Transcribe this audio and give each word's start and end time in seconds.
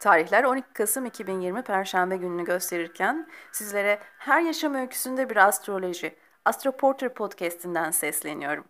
Tarihler 0.00 0.44
12 0.44 0.72
Kasım 0.72 1.06
2020 1.06 1.62
Perşembe 1.62 2.16
gününü 2.16 2.44
gösterirken 2.44 3.28
sizlere 3.52 3.98
her 4.18 4.40
yaşam 4.40 4.74
öyküsünde 4.74 5.30
bir 5.30 5.36
astroloji, 5.36 6.16
Astroporter 6.44 7.14
podcast'inden 7.14 7.90
sesleniyorum. 7.90 8.64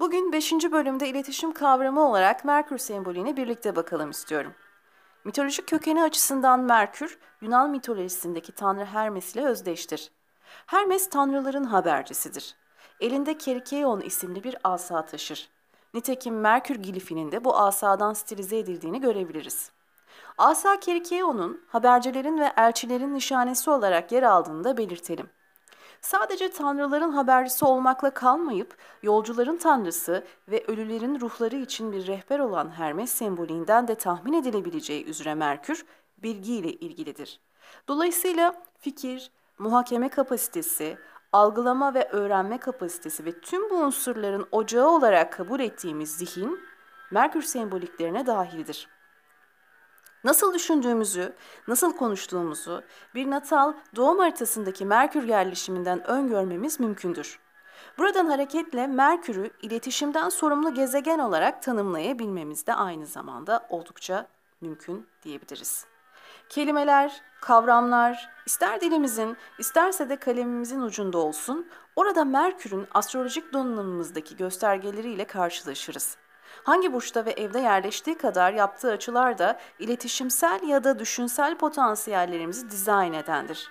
Bugün 0.00 0.32
5. 0.32 0.52
bölümde 0.52 1.08
iletişim 1.08 1.52
kavramı 1.52 2.08
olarak 2.08 2.44
Merkür 2.44 2.78
sembolüne 2.78 3.36
birlikte 3.36 3.76
bakalım 3.76 4.10
istiyorum. 4.10 4.54
Mitolojik 5.24 5.68
kökeni 5.68 6.02
açısından 6.02 6.60
Merkür, 6.60 7.18
Yunan 7.40 7.70
mitolojisindeki 7.70 8.52
tanrı 8.52 8.84
Hermes 8.84 9.36
ile 9.36 9.46
özdeştir. 9.46 10.12
Hermes 10.66 11.10
tanrıların 11.10 11.64
habercisidir. 11.64 12.56
Elinde 13.00 13.38
Kerikeion 13.38 14.00
isimli 14.00 14.44
bir 14.44 14.56
asa 14.64 15.06
taşır. 15.06 15.48
Nitekim 15.94 16.40
Merkür 16.40 16.76
glifinin 16.76 17.32
de 17.32 17.44
bu 17.44 17.56
asadan 17.56 18.12
stilize 18.12 18.58
edildiğini 18.58 19.00
görebiliriz. 19.00 19.72
Asa 20.38 20.80
Kerikeo'nun 20.80 21.60
habercilerin 21.68 22.38
ve 22.38 22.52
elçilerin 22.56 23.14
nişanesi 23.14 23.70
olarak 23.70 24.12
yer 24.12 24.22
aldığını 24.22 24.64
da 24.64 24.76
belirtelim. 24.76 25.30
Sadece 26.00 26.50
tanrıların 26.50 27.12
habercisi 27.12 27.64
olmakla 27.64 28.10
kalmayıp 28.10 28.76
yolcuların 29.02 29.56
tanrısı 29.56 30.24
ve 30.48 30.64
ölülerin 30.66 31.20
ruhları 31.20 31.56
için 31.56 31.92
bir 31.92 32.06
rehber 32.06 32.38
olan 32.38 32.70
Hermes 32.70 33.10
sembolünden 33.10 33.88
de 33.88 33.94
tahmin 33.94 34.32
edilebileceği 34.32 35.04
üzere 35.04 35.34
Merkür 35.34 35.84
bilgiyle 36.18 36.72
ilgilidir. 36.72 37.40
Dolayısıyla 37.88 38.54
fikir, 38.78 39.30
muhakeme 39.58 40.08
kapasitesi, 40.08 40.98
algılama 41.32 41.94
ve 41.94 42.08
öğrenme 42.08 42.58
kapasitesi 42.58 43.24
ve 43.24 43.40
tüm 43.40 43.70
bu 43.70 43.74
unsurların 43.74 44.48
ocağı 44.52 44.90
olarak 44.90 45.32
kabul 45.32 45.60
ettiğimiz 45.60 46.16
zihin 46.16 46.60
Merkür 47.10 47.42
semboliklerine 47.42 48.26
dahildir. 48.26 48.88
Nasıl 50.24 50.54
düşündüğümüzü, 50.54 51.32
nasıl 51.68 51.96
konuştuğumuzu 51.96 52.82
bir 53.14 53.30
natal 53.30 53.72
doğum 53.96 54.18
haritasındaki 54.18 54.84
Merkür 54.84 55.22
yerleşiminden 55.22 56.06
öngörmemiz 56.06 56.80
mümkündür. 56.80 57.38
Buradan 57.98 58.26
hareketle 58.26 58.86
Merkür'ü 58.86 59.50
iletişimden 59.62 60.28
sorumlu 60.28 60.74
gezegen 60.74 61.18
olarak 61.18 61.62
tanımlayabilmemiz 61.62 62.66
de 62.66 62.74
aynı 62.74 63.06
zamanda 63.06 63.66
oldukça 63.68 64.26
mümkün 64.60 65.06
diyebiliriz. 65.22 65.86
Kelimeler, 66.48 67.22
kavramlar, 67.40 68.30
ister 68.46 68.80
dilimizin, 68.80 69.36
isterse 69.58 70.08
de 70.08 70.16
kalemimizin 70.16 70.80
ucunda 70.80 71.18
olsun, 71.18 71.66
orada 71.96 72.24
Merkür'ün 72.24 72.86
astrolojik 72.94 73.52
donanımımızdaki 73.52 74.36
göstergeleriyle 74.36 75.24
karşılaşırız. 75.24 76.16
Hangi 76.64 76.92
burçta 76.92 77.26
ve 77.26 77.30
evde 77.30 77.58
yerleştiği 77.58 78.18
kadar 78.18 78.52
yaptığı 78.52 78.90
açılar 78.90 79.38
da 79.38 79.58
iletişimsel 79.78 80.62
ya 80.62 80.84
da 80.84 80.98
düşünsel 80.98 81.58
potansiyellerimizi 81.58 82.70
dizayn 82.70 83.12
edendir. 83.12 83.70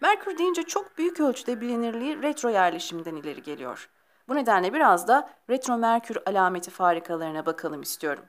Merkür 0.00 0.38
deyince 0.38 0.62
çok 0.62 0.98
büyük 0.98 1.20
ölçüde 1.20 1.60
bilinirliği 1.60 2.22
retro 2.22 2.48
yerleşiminden 2.48 3.16
ileri 3.16 3.42
geliyor. 3.42 3.88
Bu 4.28 4.34
nedenle 4.34 4.72
biraz 4.72 5.08
da 5.08 5.30
retro 5.50 5.76
Merkür 5.76 6.18
alameti 6.26 6.70
farikalarına 6.70 7.46
bakalım 7.46 7.82
istiyorum. 7.82 8.24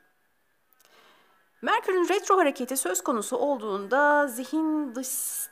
Merkür'ün 1.61 2.09
retro 2.09 2.37
hareketi 2.37 2.77
söz 2.77 3.03
konusu 3.03 3.37
olduğunda 3.37 4.27
zihin 4.27 4.95
dış, 4.95 5.07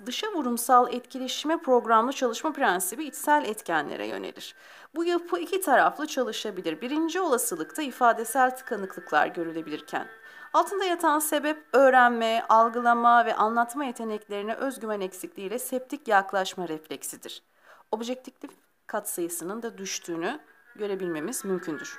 dışa 0.06 0.34
vurumsal 0.34 0.94
etkileşime 0.94 1.58
programlı 1.58 2.14
çalışma 2.14 2.54
prensibi 2.54 3.06
içsel 3.06 3.46
etkenlere 3.46 4.08
yönelir. 4.08 4.56
Bu 4.96 5.04
yapı 5.04 5.40
iki 5.40 5.62
taraflı 5.62 6.08
çalışabilir. 6.08 6.82
Birinci 6.82 7.22
olasılıkta 7.22 7.82
ifadesel 7.82 8.56
tıkanıklıklar 8.58 9.28
görülebilirken, 9.28 10.08
altında 10.54 10.86
yatan 10.86 11.20
sebep 11.20 11.66
öğrenme, 11.74 12.46
algılama 12.50 13.26
ve 13.26 13.36
anlatma 13.36 13.86
yeteneklerine 13.86 14.56
özgüven 14.56 15.02
eksikliğiyle 15.02 15.60
septik 15.60 16.08
yaklaşma 16.08 16.68
refleksidir. 16.68 17.44
Objektiflik 17.92 18.52
katsayısının 18.88 19.62
da 19.62 19.78
düştüğünü 19.78 20.40
görebilmemiz 20.76 21.46
mümkündür. 21.46 21.98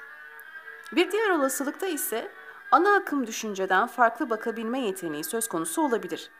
Bir 0.93 1.12
diğer 1.12 1.31
olasılıkta 1.31 1.87
ise 1.87 2.31
ana 2.71 2.97
akım 2.97 3.27
düşünceden 3.27 3.87
farklı 3.87 4.31
bakabilme 4.31 4.81
yeteneği 4.81 5.25
söz 5.25 5.49
konusu 5.49 5.82
olabilir. 5.82 6.31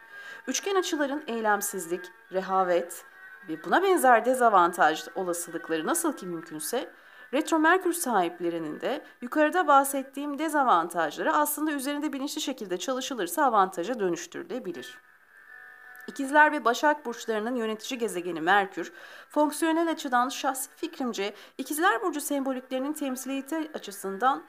Üçgen 0.47 0.75
açıların 0.75 1.25
eylemsizlik, 1.27 2.13
rehavet 2.33 3.05
ve 3.49 3.65
buna 3.65 3.83
benzer 3.83 4.25
dezavantaj 4.25 5.05
olasılıkları 5.15 5.87
nasıl 5.87 6.17
ki 6.17 6.27
mümkünse, 6.27 6.91
retro 7.35 7.59
merkür 7.59 7.93
sahiplerinin 7.93 8.81
de 8.81 9.05
yukarıda 9.21 9.69
bahsettiğim 9.69 10.39
dezavantajları 10.39 11.33
aslında 11.33 11.73
üzerinde 11.73 12.13
bilinçli 12.13 12.41
şekilde 12.41 12.79
çalışılırsa 12.79 13.45
avantaja 13.45 14.01
dönüştürülebilir. 14.01 14.99
İkizler 16.07 16.53
ve 16.53 16.65
Başak 16.65 17.07
burçlarının 17.07 17.55
yönetici 17.55 17.99
gezegeni 17.99 18.41
Merkür, 18.41 18.93
fonksiyonel 19.29 19.91
açıdan 19.91 20.29
şahsi 20.29 20.71
fikrimce 20.77 21.35
İkizler 21.59 22.03
burcu 22.03 22.21
semboliklerinin 22.21 22.93
temsiliyeti 22.93 23.71
açısından 23.75 24.45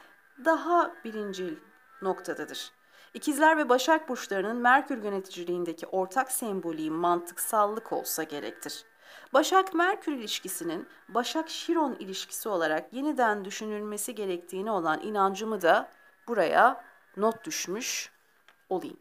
daha 0.46 0.92
birincil 1.04 1.56
noktadadır. 2.02 2.72
İkizler 3.14 3.58
ve 3.58 3.70
Başak 3.70 4.10
burçlarının 4.10 4.58
Merkür 4.58 5.04
yöneticiliğindeki 5.04 5.88
ortak 5.88 6.32
sembolü 6.32 6.92
mantıksallık 6.92 7.94
olsa 7.94 8.24
gerektir. 8.24 8.86
Başak-Merkür 9.34 10.12
ilişkisinin 10.12 10.88
Başak-Şiron 11.10 11.96
ilişkisi 12.00 12.50
olarak 12.50 12.94
yeniden 12.94 13.46
düşünülmesi 13.46 14.16
gerektiğine 14.16 14.72
olan 14.72 15.02
inancımı 15.02 15.62
da 15.62 15.90
buraya 16.28 16.84
not 17.18 17.46
düşmüş 17.46 18.12
olayım. 18.70 18.98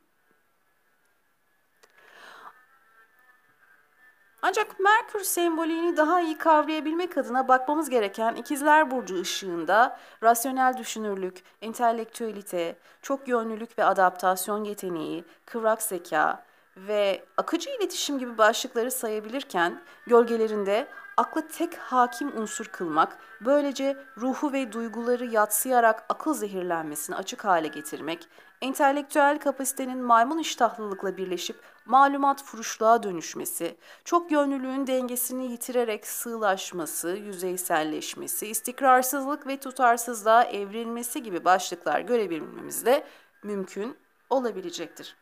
Ancak 4.42 4.80
Merkür 4.80 5.20
sembolini 5.20 5.96
daha 5.96 6.20
iyi 6.20 6.38
kavrayabilmek 6.38 7.18
adına 7.18 7.48
bakmamız 7.48 7.90
gereken 7.90 8.34
ikizler 8.34 8.90
burcu 8.90 9.20
ışığında 9.20 9.98
rasyonel 10.22 10.76
düşünürlük, 10.78 11.42
entelektüelite, 11.62 12.76
çok 13.02 13.28
yönlülük 13.28 13.78
ve 13.78 13.84
adaptasyon 13.84 14.64
yeteneği, 14.64 15.24
kıvrak 15.46 15.82
zeka 15.82 16.44
ve 16.76 17.24
akıcı 17.36 17.70
iletişim 17.70 18.18
gibi 18.18 18.38
başlıkları 18.38 18.90
sayabilirken 18.90 19.82
gölgelerinde 20.06 20.86
aklı 21.16 21.48
tek 21.48 21.76
hakim 21.78 22.40
unsur 22.40 22.66
kılmak, 22.66 23.18
böylece 23.40 23.96
ruhu 24.16 24.52
ve 24.52 24.72
duyguları 24.72 25.26
yatsıyarak 25.26 26.04
akıl 26.08 26.34
zehirlenmesini 26.34 27.16
açık 27.16 27.44
hale 27.44 27.68
getirmek, 27.68 28.28
entelektüel 28.62 29.38
kapasitenin 29.38 29.98
maymun 29.98 30.38
iştahlılıkla 30.38 31.16
birleşip 31.16 31.56
malumat 31.86 32.44
furuşluğa 32.44 33.02
dönüşmesi, 33.02 33.76
çok 34.04 34.30
yönlülüğün 34.30 34.86
dengesini 34.86 35.50
yitirerek 35.52 36.06
sığlaşması, 36.06 37.08
yüzeyselleşmesi, 37.08 38.46
istikrarsızlık 38.46 39.46
ve 39.46 39.60
tutarsızlığa 39.60 40.44
evrilmesi 40.44 41.22
gibi 41.22 41.44
başlıklar 41.44 42.00
görebilmemiz 42.00 42.86
de 42.86 43.06
mümkün 43.42 43.96
olabilecektir. 44.30 45.16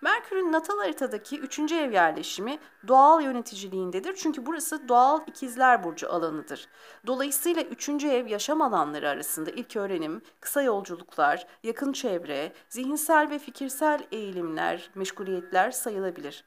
Merkür'ün 0.00 0.52
natal 0.52 0.78
haritadaki 0.78 1.40
3. 1.40 1.72
ev 1.72 1.92
yerleşimi 1.92 2.58
doğal 2.88 3.22
yöneticiliğindedir. 3.22 4.14
Çünkü 4.14 4.46
burası 4.46 4.88
doğal 4.88 5.20
ikizler 5.26 5.84
burcu 5.84 6.12
alanıdır. 6.12 6.68
Dolayısıyla 7.06 7.62
3. 7.62 7.88
ev 7.88 8.26
yaşam 8.26 8.62
alanları 8.62 9.08
arasında 9.08 9.50
ilk 9.50 9.76
öğrenim, 9.76 10.22
kısa 10.40 10.62
yolculuklar, 10.62 11.46
yakın 11.62 11.92
çevre, 11.92 12.52
zihinsel 12.68 13.30
ve 13.30 13.38
fikirsel 13.38 14.00
eğilimler, 14.12 14.90
meşguliyetler 14.94 15.70
sayılabilir. 15.70 16.44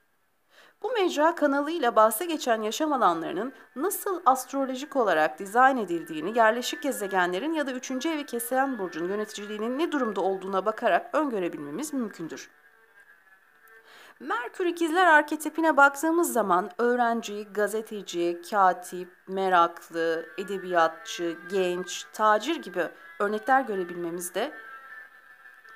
Bu 0.84 0.92
mecra 0.92 1.36
kanalıyla 1.36 1.96
bahse 1.96 2.26
geçen 2.26 2.62
yaşam 2.62 2.94
alanlarının 2.94 3.54
nasıl 3.76 4.22
astrolojik 4.26 4.96
olarak 4.96 5.40
dizayn 5.40 5.78
edildiğini 5.78 6.38
yerleşik 6.38 6.84
gezegenlerin 6.84 7.54
ya 7.54 7.68
da 7.68 7.72
3. 7.72 8.06
evi 8.06 8.26
kesen 8.26 8.80
burcun 8.80 9.08
yöneticiliğinin 9.08 9.80
ne 9.80 9.92
durumda 9.92 10.22
olduğuna 10.22 10.66
bakarak 10.66 11.16
öngörebilmemiz 11.16 11.94
mümkündür. 11.94 12.50
Merkür 14.22 14.66
ikizler 14.66 15.08
arketipine 15.08 15.78
baktığımız 15.78 16.34
zaman 16.34 16.72
öğrenci, 16.78 17.48
gazeteci, 17.54 18.42
katip, 18.52 19.10
meraklı, 19.28 20.26
edebiyatçı, 20.38 21.38
genç, 21.52 22.06
tacir 22.14 22.56
gibi 22.56 22.90
örnekler 23.20 23.62
görebilmemiz 23.62 24.36
de 24.36 24.52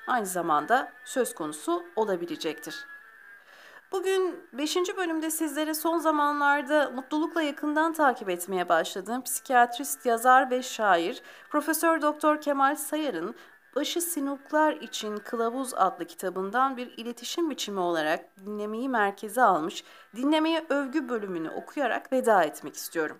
aynı 0.06 0.26
zamanda 0.26 0.92
söz 1.04 1.34
konusu 1.34 1.84
olabilecektir. 1.96 2.86
Bugün 3.92 4.48
5. 4.52 4.76
bölümde 4.96 5.30
sizlere 5.30 5.74
son 5.74 5.98
zamanlarda 5.98 6.90
mutlulukla 6.90 7.42
yakından 7.42 7.92
takip 7.92 8.28
etmeye 8.28 8.68
başladığım 8.68 9.22
psikiyatrist, 9.22 10.06
yazar 10.06 10.50
ve 10.50 10.62
şair 10.62 11.22
Profesör 11.50 12.02
Doktor 12.02 12.40
Kemal 12.40 12.76
Sayar'ın 12.76 13.34
Başı 13.76 14.00
Sinuklar 14.00 14.72
için 14.72 15.16
Kılavuz 15.16 15.74
adlı 15.74 16.04
kitabından 16.04 16.76
bir 16.76 16.94
iletişim 16.96 17.50
biçimi 17.50 17.80
olarak 17.80 18.24
dinlemeyi 18.46 18.88
merkeze 18.88 19.42
almış, 19.42 19.84
dinlemeye 20.16 20.64
övgü 20.68 21.08
bölümünü 21.08 21.50
okuyarak 21.50 22.12
veda 22.12 22.42
etmek 22.44 22.74
istiyorum. 22.74 23.18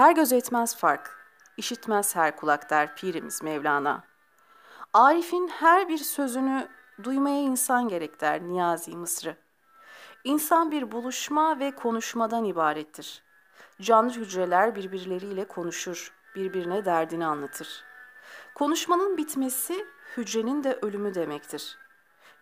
Her 0.00 0.12
göz 0.12 0.32
etmez 0.32 0.76
fark, 0.76 1.10
işitmez 1.56 2.16
her 2.16 2.36
kulak 2.36 2.70
der 2.70 2.96
pirimiz 2.96 3.42
Mevlana. 3.42 4.04
Arif'in 4.92 5.48
her 5.48 5.88
bir 5.88 5.98
sözünü 5.98 6.68
duymaya 7.02 7.38
insan 7.38 7.88
gerek 7.88 8.20
der 8.20 8.42
Niyazi 8.42 8.96
Mısır'ı. 8.96 9.36
İnsan 10.24 10.70
bir 10.70 10.92
buluşma 10.92 11.58
ve 11.58 11.70
konuşmadan 11.70 12.44
ibarettir. 12.44 13.22
Canlı 13.80 14.12
hücreler 14.12 14.74
birbirleriyle 14.74 15.44
konuşur, 15.44 16.12
birbirine 16.36 16.84
derdini 16.84 17.26
anlatır. 17.26 17.84
Konuşmanın 18.54 19.16
bitmesi 19.16 19.86
hücrenin 20.16 20.64
de 20.64 20.78
ölümü 20.82 21.14
demektir. 21.14 21.78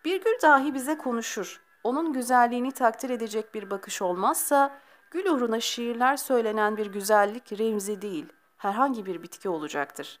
Bir 0.05 0.21
gül 0.23 0.41
dahi 0.41 0.73
bize 0.73 0.97
konuşur. 0.97 1.61
Onun 1.83 2.13
güzelliğini 2.13 2.71
takdir 2.71 3.09
edecek 3.09 3.53
bir 3.53 3.69
bakış 3.69 4.01
olmazsa, 4.01 4.79
gül 5.11 5.25
uğruna 5.25 5.59
şiirler 5.59 6.17
söylenen 6.17 6.77
bir 6.77 6.85
güzellik 6.85 7.59
remzi 7.59 8.01
değil, 8.01 8.25
herhangi 8.57 9.05
bir 9.05 9.23
bitki 9.23 9.49
olacaktır. 9.49 10.19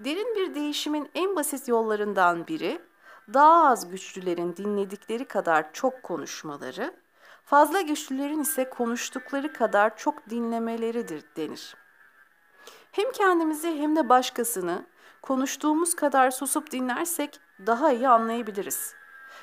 Derin 0.00 0.34
bir 0.36 0.54
değişimin 0.54 1.10
en 1.14 1.36
basit 1.36 1.68
yollarından 1.68 2.46
biri, 2.46 2.80
daha 3.34 3.68
az 3.68 3.90
güçlülerin 3.90 4.56
dinledikleri 4.56 5.24
kadar 5.24 5.72
çok 5.72 6.02
konuşmaları, 6.02 6.94
fazla 7.44 7.80
güçlülerin 7.80 8.40
ise 8.40 8.70
konuştukları 8.70 9.52
kadar 9.52 9.96
çok 9.96 10.30
dinlemeleridir 10.30 11.24
denir. 11.36 11.76
Hem 12.92 13.12
kendimizi 13.12 13.78
hem 13.78 13.96
de 13.96 14.08
başkasını 14.08 14.86
konuştuğumuz 15.22 15.96
kadar 15.96 16.30
susup 16.30 16.70
dinlersek 16.70 17.40
daha 17.66 17.92
iyi 17.92 18.08
anlayabiliriz. 18.08 18.94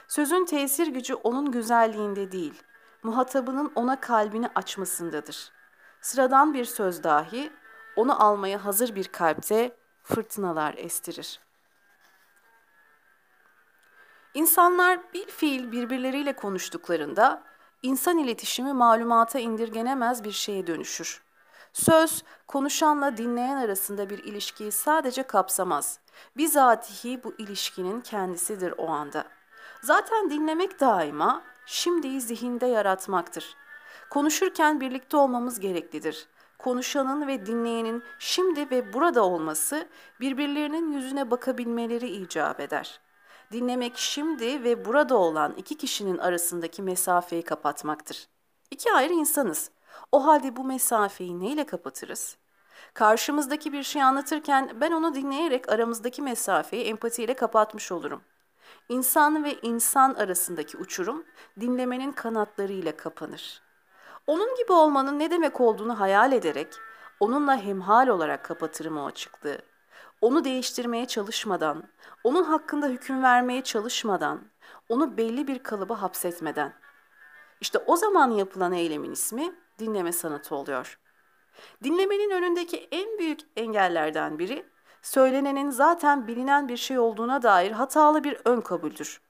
Sözün 0.07 0.45
tesir 0.45 0.87
gücü 0.87 1.13
onun 1.13 1.51
güzelliğinde 1.51 2.31
değil, 2.31 2.63
muhatabının 3.03 3.71
ona 3.75 3.99
kalbini 3.99 4.49
açmasındadır. 4.55 5.51
Sıradan 6.01 6.53
bir 6.53 6.65
söz 6.65 7.03
dahi 7.03 7.53
onu 7.95 8.23
almaya 8.23 8.65
hazır 8.65 8.95
bir 8.95 9.07
kalpte 9.07 9.77
fırtınalar 10.03 10.73
estirir. 10.77 11.39
İnsanlar 14.33 15.13
bir 15.13 15.27
fiil 15.27 15.71
birbirleriyle 15.71 16.33
konuştuklarında 16.33 17.43
insan 17.81 18.17
iletişimi 18.17 18.73
malumata 18.73 19.39
indirgenemez 19.39 20.23
bir 20.23 20.31
şeye 20.31 20.67
dönüşür. 20.67 21.23
Söz, 21.73 22.23
konuşanla 22.47 23.17
dinleyen 23.17 23.57
arasında 23.57 24.09
bir 24.09 24.17
ilişkiyi 24.23 24.71
sadece 24.71 25.23
kapsamaz. 25.23 25.99
Bizatihi 26.37 27.23
bu 27.23 27.33
ilişkinin 27.37 28.01
kendisidir 28.01 28.73
o 28.77 28.87
anda. 28.89 29.25
Zaten 29.81 30.29
dinlemek 30.29 30.79
daima 30.79 31.43
şimdiyi 31.71 32.21
zihinde 32.21 32.65
yaratmaktır. 32.65 33.55
Konuşurken 34.09 34.81
birlikte 34.81 35.17
olmamız 35.17 35.59
gereklidir. 35.59 36.27
Konuşanın 36.57 37.27
ve 37.27 37.45
dinleyenin 37.45 38.03
şimdi 38.19 38.71
ve 38.71 38.93
burada 38.93 39.25
olması 39.25 39.87
birbirlerinin 40.19 40.91
yüzüne 40.91 41.31
bakabilmeleri 41.31 42.09
icap 42.09 42.59
eder. 42.59 42.99
Dinlemek 43.51 43.97
şimdi 43.97 44.63
ve 44.63 44.85
burada 44.85 45.17
olan 45.17 45.53
iki 45.57 45.77
kişinin 45.77 46.17
arasındaki 46.17 46.81
mesafeyi 46.81 47.43
kapatmaktır. 47.43 48.27
İki 48.71 48.91
ayrı 48.91 49.13
insanız. 49.13 49.71
O 50.11 50.25
halde 50.25 50.55
bu 50.55 50.63
mesafeyi 50.63 51.39
neyle 51.39 51.65
kapatırız? 51.65 52.37
Karşımızdaki 52.93 53.73
bir 53.73 53.83
şey 53.83 54.03
anlatırken 54.03 54.71
ben 54.81 54.91
onu 54.91 55.15
dinleyerek 55.15 55.69
aramızdaki 55.69 56.21
mesafeyi 56.21 56.83
empatiyle 56.83 57.33
kapatmış 57.33 57.91
olurum. 57.91 58.21
İnsan 58.91 59.43
ve 59.43 59.55
insan 59.61 60.13
arasındaki 60.13 60.77
uçurum 60.77 61.25
dinlemenin 61.59 62.11
kanatlarıyla 62.11 62.97
kapanır. 62.97 63.61
Onun 64.27 64.55
gibi 64.55 64.71
olmanın 64.71 65.19
ne 65.19 65.31
demek 65.31 65.61
olduğunu 65.61 65.99
hayal 65.99 66.31
ederek 66.31 66.67
onunla 67.19 67.57
hemhal 67.57 68.07
olarak 68.07 68.45
kapatırım 68.45 68.97
o 68.97 69.05
açıklığı. 69.05 69.57
Onu 70.21 70.43
değiştirmeye 70.43 71.05
çalışmadan, 71.05 71.83
onun 72.23 72.43
hakkında 72.43 72.87
hüküm 72.87 73.23
vermeye 73.23 73.63
çalışmadan, 73.63 74.41
onu 74.89 75.17
belli 75.17 75.47
bir 75.47 75.63
kalıba 75.63 76.01
hapsetmeden. 76.01 76.73
İşte 77.61 77.79
o 77.79 77.95
zaman 77.95 78.31
yapılan 78.31 78.73
eylemin 78.73 79.11
ismi 79.11 79.55
dinleme 79.79 80.11
sanatı 80.11 80.55
oluyor. 80.55 80.99
Dinlemenin 81.83 82.29
önündeki 82.29 82.87
en 82.91 83.17
büyük 83.17 83.39
engellerden 83.55 84.39
biri, 84.39 84.70
söylenenin 85.01 85.69
zaten 85.69 86.27
bilinen 86.27 86.67
bir 86.67 86.77
şey 86.77 86.99
olduğuna 86.99 87.43
dair 87.43 87.71
hatalı 87.71 88.23
bir 88.23 88.37
ön 88.45 88.61
kabuldür. 88.61 89.21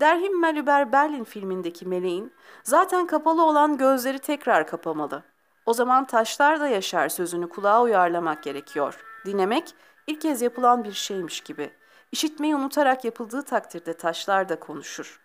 Derhim 0.00 0.40
Melüber 0.40 0.92
Berlin 0.92 1.24
filmindeki 1.24 1.86
meleğin 1.86 2.32
zaten 2.62 3.06
kapalı 3.06 3.44
olan 3.44 3.76
gözleri 3.76 4.18
tekrar 4.18 4.66
kapamalı. 4.66 5.22
O 5.66 5.74
zaman 5.74 6.06
taşlar 6.06 6.60
da 6.60 6.68
yaşar 6.68 7.08
sözünü 7.08 7.48
kulağa 7.48 7.82
uyarlamak 7.82 8.42
gerekiyor. 8.42 9.04
Dinlemek 9.26 9.74
ilk 10.06 10.20
kez 10.20 10.42
yapılan 10.42 10.84
bir 10.84 10.92
şeymiş 10.92 11.40
gibi. 11.40 11.72
İşitmeyi 12.12 12.56
unutarak 12.56 13.04
yapıldığı 13.04 13.42
takdirde 13.42 13.96
taşlar 13.96 14.48
da 14.48 14.60
konuşur. 14.60 15.20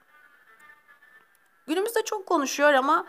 Günümüzde 1.67 2.03
çok 2.05 2.25
konuşuyor 2.25 2.73
ama 2.73 3.05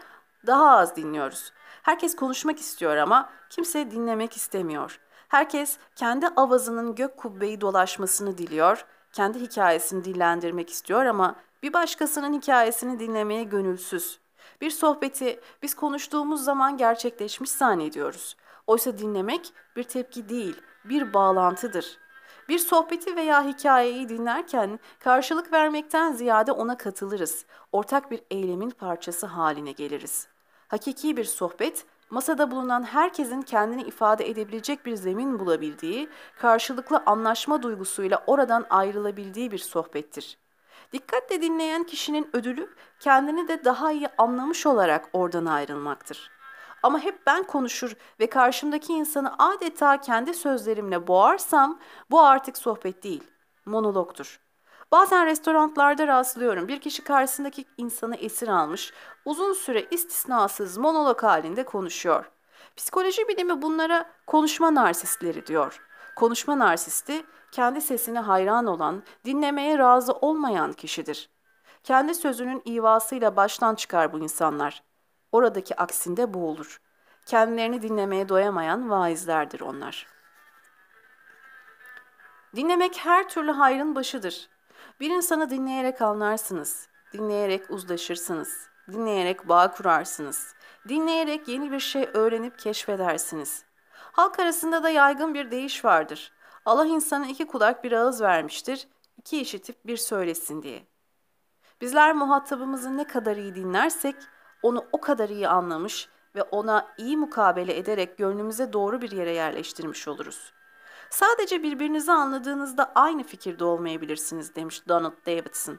daha 0.46 0.70
az 0.70 0.96
dinliyoruz. 0.96 1.52
Herkes 1.82 2.16
konuşmak 2.16 2.58
istiyor 2.58 2.96
ama 2.96 3.30
kimse 3.50 3.90
dinlemek 3.90 4.36
istemiyor. 4.36 5.00
Herkes 5.30 5.78
kendi 5.96 6.28
avazının 6.28 6.94
gök 6.94 7.16
kubbeyi 7.16 7.60
dolaşmasını 7.60 8.38
diliyor, 8.38 8.86
kendi 9.12 9.40
hikayesini 9.40 10.04
dillendirmek 10.04 10.70
istiyor 10.70 11.04
ama 11.04 11.36
bir 11.62 11.72
başkasının 11.72 12.32
hikayesini 12.32 12.98
dinlemeye 12.98 13.44
gönülsüz. 13.44 14.20
Bir 14.60 14.70
sohbeti 14.70 15.40
biz 15.62 15.74
konuştuğumuz 15.74 16.44
zaman 16.44 16.76
gerçekleşmiş 16.76 17.50
zannediyoruz. 17.50 18.36
Oysa 18.66 18.98
dinlemek 18.98 19.52
bir 19.76 19.82
tepki 19.82 20.28
değil, 20.28 20.56
bir 20.84 21.14
bağlantıdır. 21.14 21.98
Bir 22.48 22.58
sohbeti 22.58 23.16
veya 23.16 23.44
hikayeyi 23.44 24.08
dinlerken 24.08 24.78
karşılık 25.00 25.52
vermekten 25.52 26.12
ziyade 26.12 26.52
ona 26.52 26.76
katılırız. 26.76 27.44
Ortak 27.72 28.10
bir 28.10 28.20
eylemin 28.30 28.70
parçası 28.70 29.26
haline 29.26 29.72
geliriz. 29.72 30.28
Hakiki 30.68 31.16
bir 31.16 31.24
sohbet, 31.24 31.86
masada 32.10 32.50
bulunan 32.50 32.82
herkesin 32.82 33.42
kendini 33.42 33.82
ifade 33.82 34.28
edebilecek 34.28 34.86
bir 34.86 34.96
zemin 34.96 35.38
bulabildiği, 35.38 36.08
karşılıklı 36.38 37.02
anlaşma 37.06 37.62
duygusuyla 37.62 38.22
oradan 38.26 38.66
ayrılabildiği 38.70 39.50
bir 39.50 39.58
sohbettir. 39.58 40.38
Dikkatle 40.92 41.42
dinleyen 41.42 41.84
kişinin 41.84 42.30
ödülü 42.32 42.74
kendini 43.00 43.48
de 43.48 43.64
daha 43.64 43.92
iyi 43.92 44.08
anlamış 44.18 44.66
olarak 44.66 45.08
oradan 45.12 45.46
ayrılmaktır. 45.46 46.30
Ama 46.82 46.98
hep 46.98 47.26
ben 47.26 47.42
konuşur 47.42 47.96
ve 48.20 48.26
karşımdaki 48.26 48.92
insanı 48.92 49.34
adeta 49.38 50.00
kendi 50.00 50.34
sözlerimle 50.34 51.06
boğarsam 51.06 51.78
bu 52.10 52.20
artık 52.20 52.58
sohbet 52.58 53.02
değil, 53.02 53.24
monologtur. 53.66 54.40
Bazen 54.92 55.26
restoranlarda 55.26 56.06
rastlıyorum. 56.06 56.68
Bir 56.68 56.80
kişi 56.80 57.04
karşısındaki 57.04 57.64
insanı 57.76 58.16
esir 58.16 58.48
almış, 58.48 58.92
uzun 59.24 59.52
süre 59.52 59.86
istisnasız 59.90 60.76
monolog 60.76 61.22
halinde 61.22 61.64
konuşuyor. 61.64 62.30
Psikoloji 62.76 63.28
bilimi 63.28 63.62
bunlara 63.62 64.10
konuşma 64.26 64.74
narsistleri 64.74 65.46
diyor. 65.46 65.80
Konuşma 66.16 66.58
narsisti 66.58 67.24
kendi 67.52 67.80
sesine 67.80 68.20
hayran 68.20 68.66
olan, 68.66 69.02
dinlemeye 69.24 69.78
razı 69.78 70.12
olmayan 70.12 70.72
kişidir. 70.72 71.30
Kendi 71.84 72.14
sözünün 72.14 72.62
ivasıyla 72.66 73.36
baştan 73.36 73.74
çıkar 73.74 74.12
bu 74.12 74.18
insanlar. 74.18 74.82
Oradaki 75.32 75.76
aksinde 75.76 76.34
bu 76.34 76.48
olur. 76.48 76.80
Kendilerini 77.26 77.82
dinlemeye 77.82 78.28
doyamayan 78.28 78.90
vaizlerdir 78.90 79.60
onlar. 79.60 80.06
Dinlemek 82.56 82.98
her 82.98 83.28
türlü 83.28 83.52
hayrın 83.52 83.94
başıdır. 83.94 84.48
Bir 85.00 85.10
insanı 85.10 85.50
dinleyerek 85.50 86.02
anlarsınız, 86.02 86.88
dinleyerek 87.12 87.70
uzlaşırsınız, 87.70 88.68
dinleyerek 88.92 89.48
bağ 89.48 89.70
kurarsınız, 89.70 90.54
dinleyerek 90.88 91.48
yeni 91.48 91.72
bir 91.72 91.80
şey 91.80 92.08
öğrenip 92.14 92.58
keşfedersiniz. 92.58 93.64
Halk 93.92 94.38
arasında 94.38 94.82
da 94.82 94.90
yaygın 94.90 95.34
bir 95.34 95.50
deyiş 95.50 95.84
vardır. 95.84 96.32
Allah 96.64 96.86
insana 96.86 97.26
iki 97.26 97.46
kulak 97.46 97.84
bir 97.84 97.92
ağız 97.92 98.22
vermiştir, 98.22 98.88
iki 99.16 99.40
işitip 99.40 99.86
bir 99.86 99.96
söylesin 99.96 100.62
diye. 100.62 100.86
Bizler 101.80 102.14
muhatabımızı 102.14 102.96
ne 102.96 103.06
kadar 103.06 103.36
iyi 103.36 103.54
dinlersek 103.54 104.16
onu 104.62 104.84
o 104.92 105.00
kadar 105.00 105.28
iyi 105.28 105.48
anlamış 105.48 106.08
ve 106.34 106.42
ona 106.42 106.94
iyi 106.98 107.16
mukabele 107.16 107.76
ederek 107.76 108.18
gönlümüze 108.18 108.72
doğru 108.72 109.02
bir 109.02 109.10
yere 109.10 109.32
yerleştirmiş 109.32 110.08
oluruz. 110.08 110.52
Sadece 111.10 111.62
birbirinizi 111.62 112.12
anladığınızda 112.12 112.92
aynı 112.94 113.22
fikirde 113.22 113.64
olmayabilirsiniz 113.64 114.54
demiş 114.54 114.88
Donald 114.88 115.26
Davidson. 115.26 115.78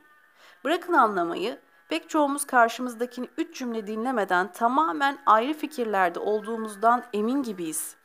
Bırakın 0.64 0.94
anlamayı, 0.94 1.60
pek 1.90 2.10
çoğumuz 2.10 2.46
karşımızdakini 2.46 3.30
üç 3.38 3.58
cümle 3.58 3.88
dinlemeden 3.88 4.52
tamamen 4.52 5.18
ayrı 5.26 5.54
fikirlerde 5.54 6.20
olduğumuzdan 6.20 7.04
emin 7.14 7.44
gibiyiz. 7.44 7.96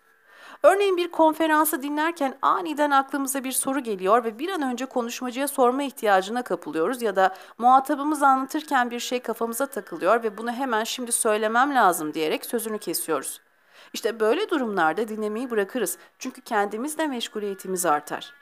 Örneğin 0.62 0.96
bir 0.96 1.10
konferansı 1.10 1.82
dinlerken 1.82 2.38
aniden 2.42 2.90
aklımıza 2.90 3.44
bir 3.44 3.52
soru 3.52 3.80
geliyor 3.80 4.24
ve 4.24 4.38
bir 4.38 4.48
an 4.48 4.62
önce 4.62 4.86
konuşmacıya 4.86 5.48
sorma 5.48 5.82
ihtiyacına 5.82 6.42
kapılıyoruz 6.42 7.02
ya 7.02 7.16
da 7.16 7.34
muhatabımız 7.58 8.22
anlatırken 8.22 8.90
bir 8.90 9.00
şey 9.00 9.20
kafamıza 9.20 9.66
takılıyor 9.66 10.22
ve 10.22 10.38
bunu 10.38 10.52
hemen 10.52 10.84
şimdi 10.84 11.12
söylemem 11.12 11.74
lazım 11.74 12.14
diyerek 12.14 12.46
sözünü 12.46 12.78
kesiyoruz. 12.78 13.45
İşte 13.92 14.20
böyle 14.20 14.50
durumlarda 14.50 15.08
dinlemeyi 15.08 15.50
bırakırız. 15.50 15.98
Çünkü 16.18 16.40
kendimizle 16.40 17.06
meşguliyetimiz 17.06 17.86
artar. 17.86 18.34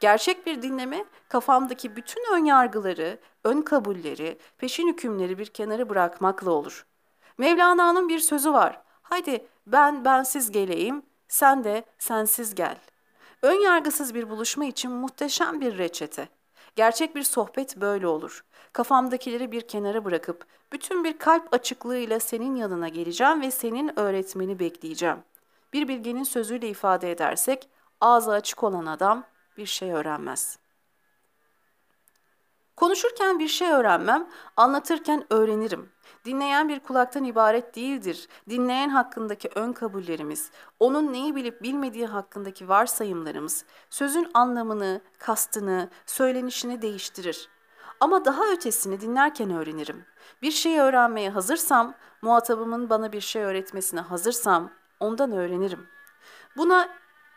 Gerçek 0.00 0.46
bir 0.46 0.62
dinleme 0.62 1.04
kafamdaki 1.28 1.96
bütün 1.96 2.34
ön 2.34 2.44
yargıları, 2.44 3.18
ön 3.44 3.62
kabulleri, 3.62 4.38
peşin 4.58 4.88
hükümleri 4.88 5.38
bir 5.38 5.46
kenara 5.46 5.88
bırakmakla 5.88 6.50
olur. 6.50 6.86
Mevlana'nın 7.38 8.08
bir 8.08 8.18
sözü 8.18 8.52
var. 8.52 8.82
Haydi 9.02 9.46
ben 9.66 10.04
bensiz 10.04 10.50
geleyim, 10.50 11.02
sen 11.28 11.64
de 11.64 11.84
sensiz 11.98 12.54
gel. 12.54 12.76
Ön 13.42 13.60
yargısız 13.60 14.14
bir 14.14 14.30
buluşma 14.30 14.64
için 14.64 14.90
muhteşem 14.90 15.60
bir 15.60 15.78
reçete. 15.78 16.28
Gerçek 16.76 17.16
bir 17.16 17.22
sohbet 17.22 17.76
böyle 17.76 18.06
olur. 18.06 18.44
Kafamdakileri 18.72 19.52
bir 19.52 19.60
kenara 19.60 20.04
bırakıp 20.04 20.46
bütün 20.72 21.04
bir 21.04 21.18
kalp 21.18 21.54
açıklığıyla 21.54 22.20
senin 22.20 22.56
yanına 22.56 22.88
geleceğim 22.88 23.42
ve 23.42 23.50
senin 23.50 23.98
öğretmeni 23.98 24.58
bekleyeceğim. 24.58 25.18
Bir 25.72 25.88
bilgenin 25.88 26.24
sözüyle 26.24 26.68
ifade 26.68 27.10
edersek 27.10 27.68
ağzı 28.00 28.30
açık 28.30 28.64
olan 28.64 28.86
adam 28.86 29.24
bir 29.56 29.66
şey 29.66 29.92
öğrenmez. 29.92 30.58
Konuşurken 32.76 33.38
bir 33.38 33.48
şey 33.48 33.70
öğrenmem, 33.70 34.28
anlatırken 34.56 35.24
öğrenirim. 35.30 35.90
Dinleyen 36.24 36.68
bir 36.68 36.80
kulaktan 36.80 37.24
ibaret 37.24 37.76
değildir. 37.76 38.28
Dinleyen 38.48 38.88
hakkındaki 38.88 39.50
ön 39.54 39.72
kabullerimiz, 39.72 40.50
onun 40.80 41.12
neyi 41.12 41.36
bilip 41.36 41.62
bilmediği 41.62 42.06
hakkındaki 42.06 42.68
varsayımlarımız, 42.68 43.64
sözün 43.90 44.30
anlamını, 44.34 45.00
kastını, 45.18 45.88
söylenişini 46.06 46.82
değiştirir. 46.82 47.48
Ama 48.00 48.24
daha 48.24 48.52
ötesini 48.52 49.00
dinlerken 49.00 49.50
öğrenirim. 49.50 50.04
Bir 50.42 50.50
şeyi 50.50 50.80
öğrenmeye 50.80 51.30
hazırsam, 51.30 51.94
muhatabımın 52.22 52.90
bana 52.90 53.12
bir 53.12 53.20
şey 53.20 53.42
öğretmesine 53.42 54.00
hazırsam 54.00 54.70
ondan 55.00 55.32
öğrenirim. 55.32 55.86
Buna 56.56 56.88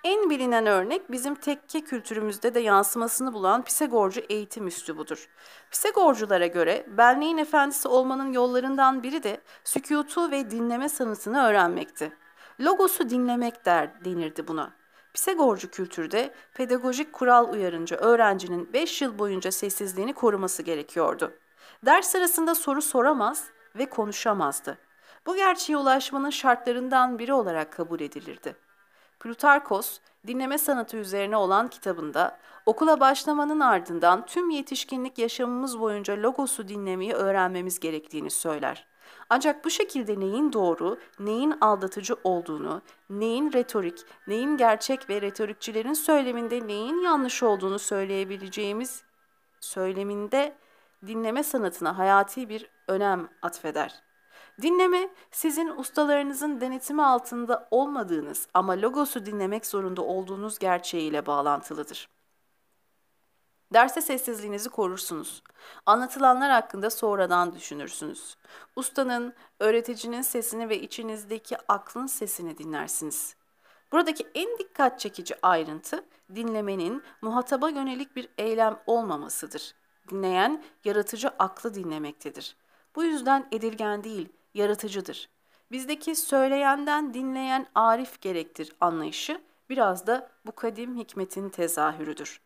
en 0.03 0.29
bilinen 0.29 0.65
örnek 0.65 1.11
bizim 1.11 1.35
tekke 1.35 1.81
kültürümüzde 1.81 2.53
de 2.53 2.59
yansımasını 2.59 3.33
bulan 3.33 3.63
Pisagorcu 3.63 4.21
eğitim 4.29 4.67
üslubudur. 4.67 5.29
Pisagorculara 5.71 6.47
göre 6.47 6.85
benliğin 6.97 7.37
efendisi 7.37 7.87
olmanın 7.87 8.33
yollarından 8.33 9.03
biri 9.03 9.23
de 9.23 9.41
sükutu 9.63 10.31
ve 10.31 10.51
dinleme 10.51 10.89
sanatını 10.89 11.43
öğrenmekti. 11.43 12.17
Logosu 12.59 13.09
dinlemek 13.09 13.65
der 13.65 14.05
denirdi 14.05 14.47
buna. 14.47 14.80
Pisagorcu 15.13 15.71
kültürde 15.71 16.33
pedagojik 16.53 17.13
kural 17.13 17.53
uyarınca 17.53 17.97
öğrencinin 17.97 18.73
5 18.73 19.01
yıl 19.01 19.19
boyunca 19.19 19.51
sessizliğini 19.51 20.13
koruması 20.13 20.63
gerekiyordu. 20.63 21.33
Ders 21.85 22.07
sırasında 22.07 22.55
soru 22.55 22.81
soramaz 22.81 23.45
ve 23.75 23.85
konuşamazdı. 23.85 24.77
Bu 25.25 25.35
gerçeğe 25.35 25.77
ulaşmanın 25.77 26.29
şartlarından 26.29 27.19
biri 27.19 27.33
olarak 27.33 27.73
kabul 27.73 27.99
edilirdi. 27.99 28.55
Plutarkos, 29.19 29.99
dinleme 30.27 30.57
sanatı 30.57 30.97
üzerine 30.97 31.37
olan 31.37 31.67
kitabında 31.67 32.37
okula 32.65 32.99
başlamanın 32.99 33.59
ardından 33.59 34.25
tüm 34.25 34.49
yetişkinlik 34.49 35.17
yaşamımız 35.17 35.79
boyunca 35.79 36.21
logosu 36.21 36.67
dinlemeyi 36.67 37.13
öğrenmemiz 37.13 37.79
gerektiğini 37.79 38.29
söyler. 38.29 38.90
Ancak 39.33 39.65
bu 39.65 39.69
şekilde 39.69 40.19
neyin 40.19 40.53
doğru, 40.53 40.97
neyin 41.19 41.53
aldatıcı 41.61 42.15
olduğunu, 42.23 42.81
neyin 43.09 43.53
retorik, 43.53 44.05
neyin 44.27 44.57
gerçek 44.57 45.09
ve 45.09 45.21
retorikçilerin 45.21 45.93
söyleminde 45.93 46.67
neyin 46.67 47.01
yanlış 47.01 47.43
olduğunu 47.43 47.79
söyleyebileceğimiz 47.79 49.03
söyleminde 49.59 50.55
dinleme 51.07 51.43
sanatına 51.43 51.97
hayati 51.97 52.50
bir 52.50 52.69
önem 52.88 53.29
atfeder. 53.41 54.03
Dinleme, 54.61 55.09
sizin 55.31 55.77
ustalarınızın 55.77 56.61
denetimi 56.61 57.03
altında 57.03 57.67
olmadığınız 57.71 58.47
ama 58.53 58.81
logosu 58.81 59.25
dinlemek 59.25 59.65
zorunda 59.65 60.01
olduğunuz 60.01 60.59
gerçeğiyle 60.59 61.25
bağlantılıdır. 61.25 62.09
Derse 63.73 64.01
sessizliğinizi 64.01 64.69
korursunuz. 64.69 65.43
Anlatılanlar 65.85 66.51
hakkında 66.51 66.89
sonradan 66.89 67.55
düşünürsünüz. 67.55 68.37
Ustanın, 68.75 69.33
öğreticinin 69.59 70.21
sesini 70.21 70.69
ve 70.69 70.81
içinizdeki 70.81 71.57
aklın 71.67 72.07
sesini 72.07 72.57
dinlersiniz. 72.57 73.35
Buradaki 73.91 74.27
en 74.35 74.57
dikkat 74.57 74.99
çekici 74.99 75.35
ayrıntı 75.41 76.05
dinlemenin 76.35 77.03
muhataba 77.21 77.69
yönelik 77.69 78.15
bir 78.15 78.29
eylem 78.37 78.79
olmamasıdır. 78.87 79.75
Dinleyen 80.09 80.63
yaratıcı 80.83 81.29
aklı 81.39 81.73
dinlemektedir. 81.73 82.55
Bu 82.95 83.03
yüzden 83.03 83.47
edilgen 83.51 84.03
değil, 84.03 84.29
yaratıcıdır. 84.53 85.29
Bizdeki 85.71 86.15
söyleyenden 86.15 87.13
dinleyen 87.13 87.67
arif 87.75 88.21
gerektir 88.21 88.75
anlayışı 88.81 89.41
biraz 89.69 90.07
da 90.07 90.29
bu 90.45 90.51
kadim 90.51 90.97
hikmetin 90.97 91.49
tezahürüdür. 91.49 92.41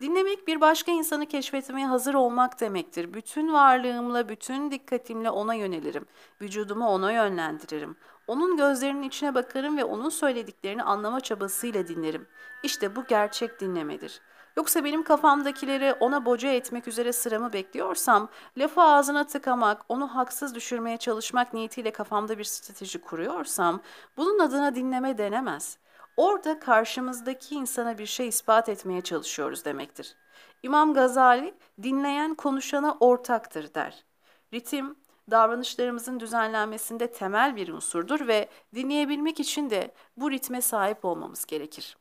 Dinlemek 0.00 0.48
bir 0.48 0.60
başka 0.60 0.92
insanı 0.92 1.26
keşfetmeye 1.26 1.86
hazır 1.86 2.14
olmak 2.14 2.60
demektir. 2.60 3.14
Bütün 3.14 3.52
varlığımla, 3.52 4.28
bütün 4.28 4.70
dikkatimle 4.70 5.30
ona 5.30 5.54
yönelirim. 5.54 6.06
Vücudumu 6.40 6.88
ona 6.88 7.12
yönlendiririm. 7.12 7.96
Onun 8.26 8.56
gözlerinin 8.56 9.02
içine 9.02 9.34
bakarım 9.34 9.76
ve 9.76 9.84
onun 9.84 10.08
söylediklerini 10.08 10.82
anlama 10.82 11.20
çabasıyla 11.20 11.88
dinlerim. 11.88 12.26
İşte 12.62 12.96
bu 12.96 13.04
gerçek 13.04 13.60
dinlemedir. 13.60 14.20
Yoksa 14.56 14.84
benim 14.84 15.02
kafamdakileri 15.02 15.92
ona 15.92 16.24
boca 16.26 16.48
etmek 16.48 16.88
üzere 16.88 17.12
sıramı 17.12 17.52
bekliyorsam, 17.52 18.28
lafı 18.56 18.80
ağzına 18.80 19.26
tıkamak, 19.26 19.82
onu 19.88 20.14
haksız 20.14 20.54
düşürmeye 20.54 20.96
çalışmak 20.96 21.54
niyetiyle 21.54 21.90
kafamda 21.90 22.38
bir 22.38 22.44
strateji 22.44 23.00
kuruyorsam, 23.00 23.80
bunun 24.16 24.38
adına 24.38 24.74
dinleme 24.74 25.18
denemez. 25.18 25.78
Orada 26.18 26.58
karşımızdaki 26.58 27.54
insana 27.54 27.98
bir 27.98 28.06
şey 28.06 28.28
ispat 28.28 28.68
etmeye 28.68 29.00
çalışıyoruz 29.00 29.64
demektir. 29.64 30.16
İmam 30.62 30.94
Gazali, 30.94 31.54
dinleyen 31.82 32.34
konuşana 32.34 32.96
ortaktır 33.00 33.74
der. 33.74 34.04
Ritim, 34.54 34.96
davranışlarımızın 35.30 36.20
düzenlenmesinde 36.20 37.12
temel 37.12 37.56
bir 37.56 37.68
unsurdur 37.68 38.26
ve 38.26 38.48
dinleyebilmek 38.74 39.40
için 39.40 39.70
de 39.70 39.94
bu 40.16 40.30
ritme 40.30 40.62
sahip 40.62 41.04
olmamız 41.04 41.46
gerekir. 41.46 41.96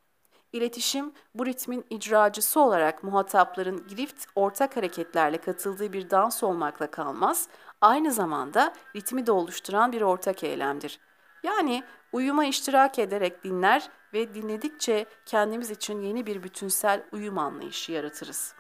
İletişim 0.53 1.13
bu 1.36 1.45
ritmin 1.45 1.86
icracısı 1.89 2.59
olarak 2.59 3.03
muhatapların 3.03 3.88
girift 3.88 4.25
ortak 4.36 4.77
hareketlerle 4.77 5.38
katıldığı 5.38 5.93
bir 5.93 6.09
dans 6.09 6.43
olmakla 6.43 6.91
kalmaz, 6.91 7.47
aynı 7.81 8.12
zamanda 8.12 8.74
ritmi 8.95 9.25
de 9.25 9.31
oluşturan 9.31 9.91
bir 9.91 10.01
ortak 10.01 10.43
eylemdir. 10.43 11.00
Yani 11.43 11.83
uyuma 12.12 12.45
iştirak 12.45 13.00
ederek 13.00 13.43
dinler 13.43 13.89
ve 14.17 14.33
dinledikçe 14.33 15.05
kendimiz 15.25 15.71
için 15.71 16.01
yeni 16.01 16.25
bir 16.25 16.43
bütünsel 16.43 17.03
uyum 17.12 17.38
anlayışı 17.38 17.91
yaratırız. 17.91 18.55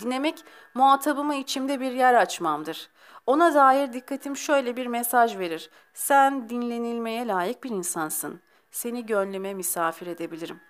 Dinlemek 0.00 0.44
muhatabıma 0.74 1.34
içimde 1.34 1.80
bir 1.80 1.92
yer 1.92 2.14
açmamdır. 2.14 2.90
Ona 3.26 3.54
dair 3.54 3.92
dikkatim 3.92 4.36
şöyle 4.36 4.76
bir 4.76 4.86
mesaj 4.86 5.38
verir. 5.38 5.70
Sen 5.94 6.48
dinlenilmeye 6.48 7.26
layık 7.26 7.64
bir 7.64 7.70
insansın 7.70 8.40
seni 8.70 9.06
gönlüme 9.06 9.54
misafir 9.54 10.06
edebilirim. 10.06 10.60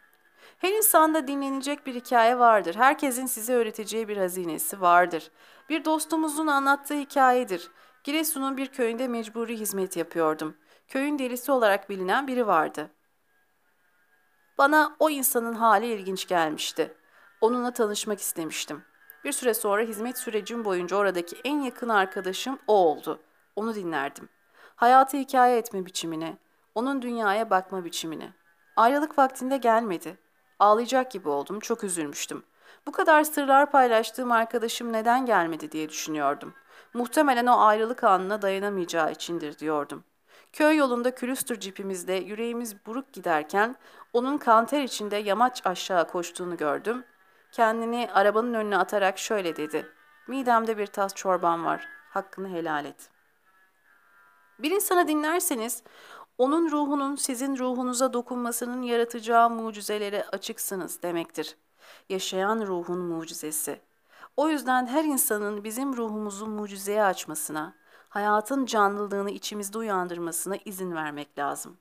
Her 0.59 0.73
insanda 0.73 1.27
dinlenecek 1.27 1.87
bir 1.87 1.95
hikaye 1.95 2.39
vardır. 2.39 2.75
Herkesin 2.75 3.27
size 3.27 3.55
öğreteceği 3.55 4.09
bir 4.09 4.17
hazinesi 4.17 4.81
vardır. 4.81 5.31
Bir 5.69 5.85
dostumuzun 5.85 6.47
anlattığı 6.47 6.95
hikayedir. 6.95 7.71
Giresun'un 8.05 8.57
bir 8.57 8.67
köyünde 8.67 9.09
mecburi 9.09 9.59
hizmet 9.59 9.97
yapıyordum. 9.97 10.57
Köyün 10.89 11.19
delisi 11.19 11.53
olarak 11.53 11.91
bilinen 11.91 12.27
biri 12.27 12.47
vardı. 12.47 12.91
Bana 14.59 14.97
o 14.99 15.11
insanın 15.11 15.55
hali 15.55 15.87
ilginç 15.87 16.29
gelmişti. 16.29 16.95
Onunla 17.41 17.71
tanışmak 17.71 18.21
istemiştim. 18.21 18.85
Bir 19.25 19.33
süre 19.33 19.55
sonra 19.55 19.83
hizmet 19.83 20.19
sürecim 20.19 20.65
boyunca 20.65 20.97
oradaki 20.97 21.37
en 21.45 21.61
yakın 21.61 21.89
arkadaşım 21.89 22.59
o 22.67 22.75
oldu. 22.75 23.21
Onu 23.57 23.75
dinlerdim. 23.75 24.29
Hayatı 24.77 25.17
hikaye 25.17 25.59
etme 25.59 25.87
biçimine, 25.87 26.39
onun 26.75 27.03
dünyaya 27.03 27.51
bakma 27.51 27.85
biçimini. 27.85 28.33
Ayrılık 28.77 29.19
vaktinde 29.19 29.57
gelmedi. 29.57 30.19
Ağlayacak 30.59 31.11
gibi 31.11 31.29
oldum, 31.29 31.61
çok 31.61 31.85
üzülmüştüm. 31.85 32.45
Bu 32.87 32.93
kadar 32.93 33.25
sırlar 33.25 33.71
paylaştığım 33.71 34.33
arkadaşım 34.33 34.93
neden 34.93 35.27
gelmedi 35.27 35.73
diye 35.73 35.89
düşünüyordum. 35.89 36.55
Muhtemelen 36.95 37.47
o 37.47 37.59
ayrılık 37.61 38.05
anına 38.05 38.43
dayanamayacağı 38.43 39.13
içindir 39.13 39.59
diyordum. 39.59 40.05
Köy 40.53 40.77
yolunda 40.77 41.15
külüstür 41.15 41.61
cipimizde 41.61 42.13
yüreğimiz 42.13 42.87
buruk 42.87 43.13
giderken 43.13 43.77
onun 44.17 44.39
kanter 44.39 44.83
içinde 44.83 45.17
yamaç 45.17 45.67
aşağı 45.67 46.09
koştuğunu 46.09 46.57
gördüm. 46.57 47.05
Kendini 47.53 48.09
arabanın 48.15 48.55
önüne 48.55 48.79
atarak 48.79 49.19
şöyle 49.19 49.57
dedi. 49.57 49.87
Midemde 50.29 50.79
bir 50.79 50.87
tas 50.87 51.15
çorban 51.15 51.65
var. 51.65 51.89
Hakkını 52.11 52.49
helal 52.49 52.85
et. 52.85 53.11
Bir 54.59 54.71
insana 54.71 55.09
dinlerseniz 55.09 55.83
onun 56.39 56.71
ruhunun 56.71 57.17
sizin 57.17 57.57
ruhunuza 57.57 58.13
dokunmasının 58.13 58.83
yaratacağı 58.83 59.51
mucizelere 59.51 60.25
açıksınız 60.33 61.03
demektir. 61.03 61.57
Yaşayan 62.09 62.67
ruhun 62.67 62.99
mucizesi. 62.99 63.81
O 64.37 64.49
yüzden 64.49 64.87
her 64.87 65.05
insanın 65.05 65.65
bizim 65.65 65.97
ruhumuzu 65.97 66.47
mucizeye 66.47 67.05
açmasına, 67.05 67.75
hayatın 68.09 68.67
canlılığını 68.67 69.31
içimizde 69.31 69.79
uyandırmasına 69.79 70.57
izin 70.65 70.95
vermek 70.95 71.39
lazım. 71.39 71.79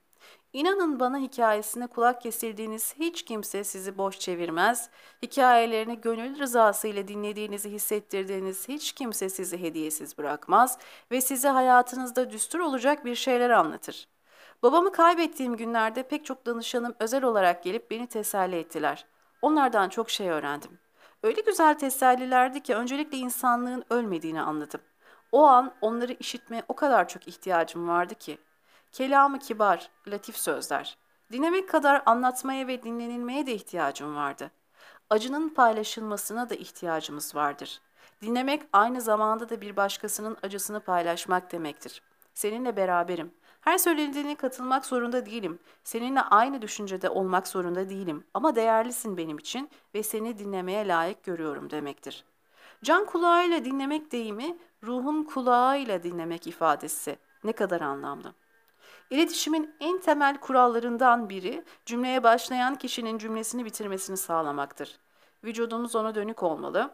İnanın 0.53 0.99
bana 0.99 1.17
hikayesine 1.17 1.87
kulak 1.87 2.21
kesildiğiniz 2.21 2.95
hiç 2.99 3.25
kimse 3.25 3.63
sizi 3.63 3.97
boş 3.97 4.19
çevirmez. 4.19 4.89
Hikayelerini 5.23 6.01
gönül 6.01 6.39
rızası 6.39 6.87
ile 6.87 7.07
dinlediğinizi 7.07 7.71
hissettirdiğiniz 7.71 8.67
hiç 8.67 8.91
kimse 8.91 9.29
sizi 9.29 9.61
hediyesiz 9.61 10.17
bırakmaz 10.17 10.77
ve 11.11 11.21
size 11.21 11.49
hayatınızda 11.49 12.29
düstur 12.29 12.59
olacak 12.59 13.05
bir 13.05 13.15
şeyler 13.15 13.49
anlatır. 13.49 14.07
Babamı 14.63 14.91
kaybettiğim 14.91 15.55
günlerde 15.55 16.03
pek 16.03 16.25
çok 16.25 16.45
danışanım 16.45 16.95
özel 16.99 17.23
olarak 17.23 17.63
gelip 17.63 17.91
beni 17.91 18.07
teselli 18.07 18.55
ettiler. 18.55 19.05
Onlardan 19.41 19.89
çok 19.89 20.09
şey 20.09 20.29
öğrendim. 20.29 20.79
Öyle 21.23 21.41
güzel 21.41 21.77
tesellilerdi 21.79 22.63
ki 22.63 22.75
öncelikle 22.75 23.17
insanlığın 23.17 23.83
ölmediğini 23.89 24.41
anladım. 24.41 24.81
O 25.31 25.43
an 25.43 25.73
onları 25.81 26.13
işitmeye 26.19 26.63
o 26.67 26.75
kadar 26.75 27.07
çok 27.07 27.27
ihtiyacım 27.27 27.87
vardı 27.87 28.15
ki. 28.15 28.37
Kelamı 28.95 29.39
kibar, 29.39 29.89
latif 30.07 30.37
sözler. 30.37 30.97
Dinlemek 31.31 31.69
kadar 31.69 32.03
anlatmaya 32.05 32.67
ve 32.67 32.83
dinlenilmeye 32.83 33.45
de 33.45 33.53
ihtiyacım 33.53 34.15
vardı. 34.15 34.51
Acının 35.09 35.49
paylaşılmasına 35.49 36.49
da 36.49 36.55
ihtiyacımız 36.55 37.35
vardır. 37.35 37.81
Dinlemek 38.21 38.63
aynı 38.73 39.01
zamanda 39.01 39.49
da 39.49 39.61
bir 39.61 39.75
başkasının 39.75 40.37
acısını 40.43 40.79
paylaşmak 40.79 41.51
demektir. 41.51 42.01
Seninle 42.33 42.77
beraberim. 42.77 43.33
Her 43.61 43.77
söylediğine 43.77 44.35
katılmak 44.35 44.85
zorunda 44.85 45.25
değilim. 45.25 45.59
Seninle 45.83 46.21
aynı 46.21 46.61
düşüncede 46.61 47.09
olmak 47.09 47.47
zorunda 47.47 47.89
değilim. 47.89 48.23
Ama 48.33 48.55
değerlisin 48.55 49.17
benim 49.17 49.37
için 49.37 49.69
ve 49.95 50.03
seni 50.03 50.39
dinlemeye 50.39 50.87
layık 50.87 51.23
görüyorum 51.23 51.69
demektir. 51.69 52.25
Can 52.83 53.05
kulağıyla 53.05 53.65
dinlemek 53.65 54.11
deyimi, 54.11 54.57
ruhun 54.83 55.23
kulağıyla 55.23 56.03
dinlemek 56.03 56.47
ifadesi. 56.47 57.19
Ne 57.43 57.51
kadar 57.51 57.81
anlamlı. 57.81 58.33
İletişimin 59.09 59.75
en 59.79 59.99
temel 59.99 60.37
kurallarından 60.37 61.29
biri 61.29 61.63
cümleye 61.85 62.23
başlayan 62.23 62.75
kişinin 62.75 63.17
cümlesini 63.17 63.65
bitirmesini 63.65 64.17
sağlamaktır. 64.17 64.99
Vücudumuz 65.43 65.95
ona 65.95 66.15
dönük 66.15 66.43
olmalı. 66.43 66.91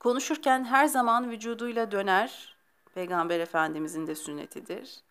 Konuşurken 0.00 0.64
her 0.64 0.86
zaman 0.86 1.30
vücuduyla 1.30 1.90
döner, 1.90 2.56
Peygamber 2.94 3.40
Efendimizin 3.40 4.06
de 4.06 4.14
sünnetidir. 4.14 5.02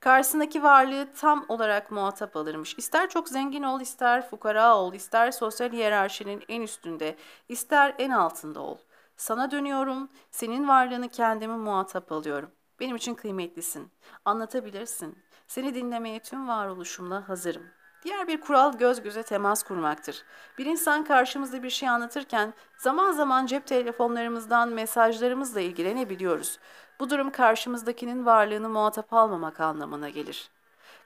Karşısındaki 0.00 0.62
varlığı 0.62 1.08
tam 1.12 1.44
olarak 1.48 1.90
muhatap 1.90 2.36
alırmış. 2.36 2.74
İster 2.78 3.10
çok 3.10 3.28
zengin 3.28 3.62
ol, 3.62 3.80
ister 3.80 4.30
fukara 4.30 4.76
ol, 4.76 4.94
ister 4.94 5.30
sosyal 5.30 5.72
hiyerarşinin 5.72 6.44
en 6.48 6.62
üstünde, 6.62 7.16
ister 7.48 7.94
en 7.98 8.10
altında 8.10 8.60
ol. 8.60 8.78
Sana 9.16 9.50
dönüyorum, 9.50 10.08
senin 10.30 10.68
varlığını 10.68 11.08
kendimi 11.08 11.56
muhatap 11.56 12.12
alıyorum. 12.12 12.50
Benim 12.80 12.96
için 12.96 13.14
kıymetlisin. 13.14 13.90
Anlatabilirsin. 14.24 15.18
Seni 15.46 15.74
dinlemeye 15.74 16.20
tüm 16.20 16.48
varoluşumla 16.48 17.28
hazırım. 17.28 17.62
Diğer 18.02 18.28
bir 18.28 18.40
kural 18.40 18.78
göz 18.78 19.02
göze 19.02 19.22
temas 19.22 19.62
kurmaktır. 19.62 20.24
Bir 20.58 20.66
insan 20.66 21.04
karşımızda 21.04 21.62
bir 21.62 21.70
şey 21.70 21.88
anlatırken 21.88 22.54
zaman 22.76 23.12
zaman 23.12 23.46
cep 23.46 23.66
telefonlarımızdan 23.66 24.68
mesajlarımızla 24.68 25.60
ilgilenebiliyoruz. 25.60 26.58
Bu 27.00 27.10
durum 27.10 27.30
karşımızdakinin 27.30 28.26
varlığını 28.26 28.68
muhatap 28.68 29.12
almamak 29.12 29.60
anlamına 29.60 30.08
gelir. 30.08 30.50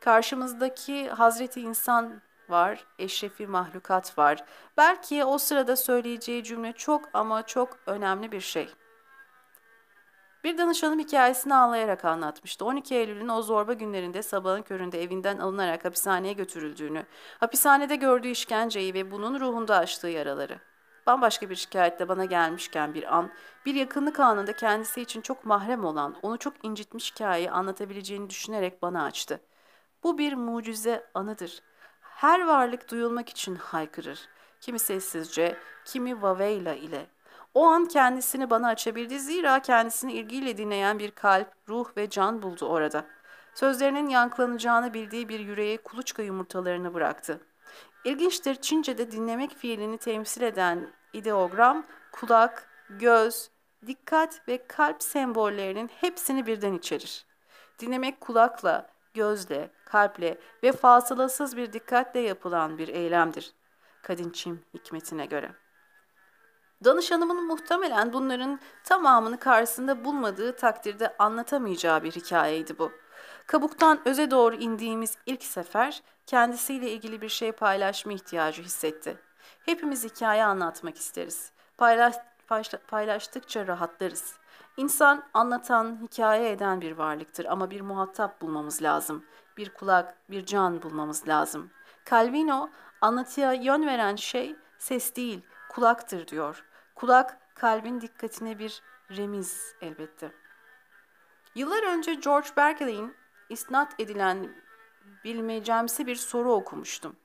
Karşımızdaki 0.01 1.09
Hazreti 1.09 1.61
insan 1.61 2.21
var, 2.49 2.85
eşrefi 2.99 3.47
mahlukat 3.47 4.19
var. 4.19 4.45
Belki 4.77 5.25
o 5.25 5.39
sırada 5.39 5.77
söyleyeceği 5.77 6.45
cümle 6.45 6.73
çok 6.73 7.09
ama 7.13 7.47
çok 7.47 7.79
önemli 7.87 8.33
bir 8.33 8.41
şey. 8.41 8.69
Bir 10.45 10.59
danışanım 10.59 10.99
hikayesini 10.99 11.55
ağlayarak 11.55 12.05
anlatmıştı. 12.05 12.65
12 12.65 12.95
Eylül'ün 12.95 13.29
o 13.29 13.43
zorba 13.43 13.73
günlerinde 13.73 14.23
sabahın 14.23 14.63
köründe 14.63 15.03
evinden 15.03 15.39
alınarak 15.39 15.85
hapishaneye 15.85 16.33
götürüldüğünü, 16.33 17.07
hapishanede 17.39 17.97
gördüğü 17.97 18.29
işkenceyi 18.29 18.95
ve 18.95 19.11
bunun 19.11 19.41
ruhunda 19.41 19.77
açtığı 19.77 20.09
yaraları. 20.09 20.59
Bambaşka 21.07 21.51
bir 21.51 21.55
şikayetle 21.55 22.09
bana 22.09 22.25
gelmişken 22.25 22.95
bir 22.95 23.17
an, 23.17 23.31
bir 23.67 23.75
yakınlık 23.75 24.21
anında 24.21 24.53
kendisi 24.53 25.01
için 25.01 25.21
çok 25.21 25.45
mahrem 25.45 25.85
olan, 25.85 26.17
onu 26.23 26.39
çok 26.39 26.65
incitmiş 26.65 27.15
hikayeyi 27.15 27.51
anlatabileceğini 27.51 28.31
düşünerek 28.31 28.83
bana 28.83 29.05
açtı. 29.05 29.41
Bu 30.03 30.19
bir 30.19 30.33
mucize 30.33 31.07
anıdır. 31.15 31.63
Her 32.01 32.47
varlık 32.47 32.91
duyulmak 32.91 33.29
için 33.29 33.55
haykırır. 33.55 34.29
Kimi 34.61 34.79
sessizce, 34.79 35.57
kimi 35.85 36.23
vaveyla 36.23 36.75
ile. 36.75 37.07
O 37.55 37.67
an 37.67 37.85
kendisini 37.85 38.51
bana 38.51 38.69
açabildi 38.69 39.21
zira 39.21 39.63
kendisini 39.63 40.13
ilgiyle 40.13 40.57
dinleyen 40.57 40.99
bir 40.99 41.11
kalp, 41.11 41.49
ruh 41.69 41.97
ve 41.97 42.11
can 42.11 42.43
buldu 42.43 42.67
orada. 42.67 43.07
Sözlerinin 43.55 44.09
yankılanacağını 44.09 44.95
bildiği 44.95 45.29
bir 45.29 45.41
yüreğe 45.41 45.77
kuluçka 45.77 46.23
yumurtalarını 46.23 46.95
bıraktı. 46.95 47.41
İlginçtir 48.05 48.55
Çince'de 48.55 49.11
dinlemek 49.11 49.57
fiilini 49.57 49.99
temsil 49.99 50.43
eden 50.43 50.89
ideogram, 51.13 51.87
kulak, 52.13 52.69
göz, 52.91 53.51
dikkat 53.87 54.49
ve 54.49 54.67
kalp 54.67 55.03
sembollerinin 55.03 55.89
hepsini 55.89 56.47
birden 56.47 56.75
içerir. 56.75 57.27
Dinlemek 57.79 58.21
kulakla, 58.21 58.91
gözle, 59.15 59.71
kalple 59.85 60.39
ve 60.63 60.73
fasılasız 60.73 61.57
bir 61.57 61.73
dikkatle 61.73 62.21
yapılan 62.21 62.79
bir 62.79 62.89
eylemdir. 62.89 63.53
Kadinçim 64.03 64.65
hikmetine 64.75 65.27
göre. 65.27 65.60
Danışanımın 66.85 67.47
muhtemelen 67.47 68.13
bunların 68.13 68.61
tamamını 68.85 69.39
karşısında 69.39 70.05
bulmadığı 70.05 70.57
takdirde 70.57 71.15
anlatamayacağı 71.19 72.03
bir 72.03 72.13
hikayeydi 72.13 72.79
bu. 72.79 72.93
Kabuktan 73.47 74.01
öze 74.05 74.31
doğru 74.31 74.55
indiğimiz 74.55 75.17
ilk 75.27 75.43
sefer 75.43 76.03
kendisiyle 76.27 76.91
ilgili 76.91 77.23
bir 77.23 77.29
şey 77.29 77.53
paylaşma 77.53 78.13
ihtiyacı 78.13 78.63
hissetti. 78.63 79.19
Hepimiz 79.65 80.05
hikaye 80.05 80.45
anlatmak 80.45 80.97
isteriz. 80.97 81.53
Paylaş, 81.79 82.15
paylaştıkça 82.89 83.67
rahatlarız. 83.67 84.35
İnsan 84.77 85.23
anlatan, 85.35 85.99
hikaye 86.03 86.51
eden 86.51 86.81
bir 86.81 86.93
varlıktır 86.93 87.45
ama 87.45 87.71
bir 87.71 87.81
muhatap 87.81 88.41
bulmamız 88.43 88.83
lazım. 88.83 89.25
Bir 89.57 89.71
kulak, 89.71 90.15
bir 90.31 90.47
can 90.47 90.83
bulmamız 90.83 91.29
lazım. 91.29 91.71
Calvino 92.11 92.71
anlatıya 93.01 93.53
yön 93.53 93.87
veren 93.87 94.17
şey 94.17 94.57
ses 94.79 95.17
değil, 95.17 95.41
kulaktır 95.69 96.27
diyor. 96.27 96.65
Kulak 97.01 97.55
kalbin 97.55 98.01
dikkatine 98.01 98.59
bir 98.59 98.83
remiz 99.11 99.75
elbette. 99.81 100.33
Yıllar 101.55 101.83
önce 101.83 102.15
George 102.15 102.49
Berkeley'in 102.57 103.17
isnat 103.49 104.01
edilen 104.01 104.57
bilmecemsi 105.25 106.07
bir 106.07 106.17
soru 106.17 106.53
okumuştum. 106.53 107.17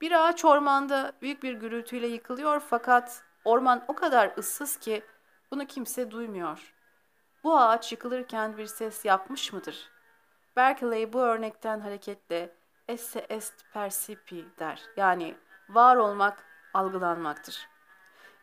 Bir 0.00 0.12
ağaç 0.12 0.44
ormanda 0.44 1.12
büyük 1.22 1.42
bir 1.42 1.54
gürültüyle 1.54 2.06
yıkılıyor 2.06 2.60
fakat 2.60 3.22
orman 3.44 3.84
o 3.88 3.94
kadar 3.94 4.32
ıssız 4.38 4.76
ki 4.76 5.02
bunu 5.50 5.66
kimse 5.66 6.10
duymuyor. 6.10 6.74
Bu 7.44 7.58
ağaç 7.58 7.92
yıkılırken 7.92 8.56
bir 8.56 8.66
ses 8.66 9.04
yapmış 9.04 9.52
mıdır? 9.52 9.90
Berkeley 10.56 11.12
bu 11.12 11.20
örnekten 11.20 11.80
hareketle 11.80 12.54
esse 12.88 13.26
est 13.28 13.54
percipi 13.72 14.46
der. 14.58 14.82
Yani 14.96 15.34
var 15.68 15.96
olmak 15.96 16.44
algılanmaktır. 16.74 17.73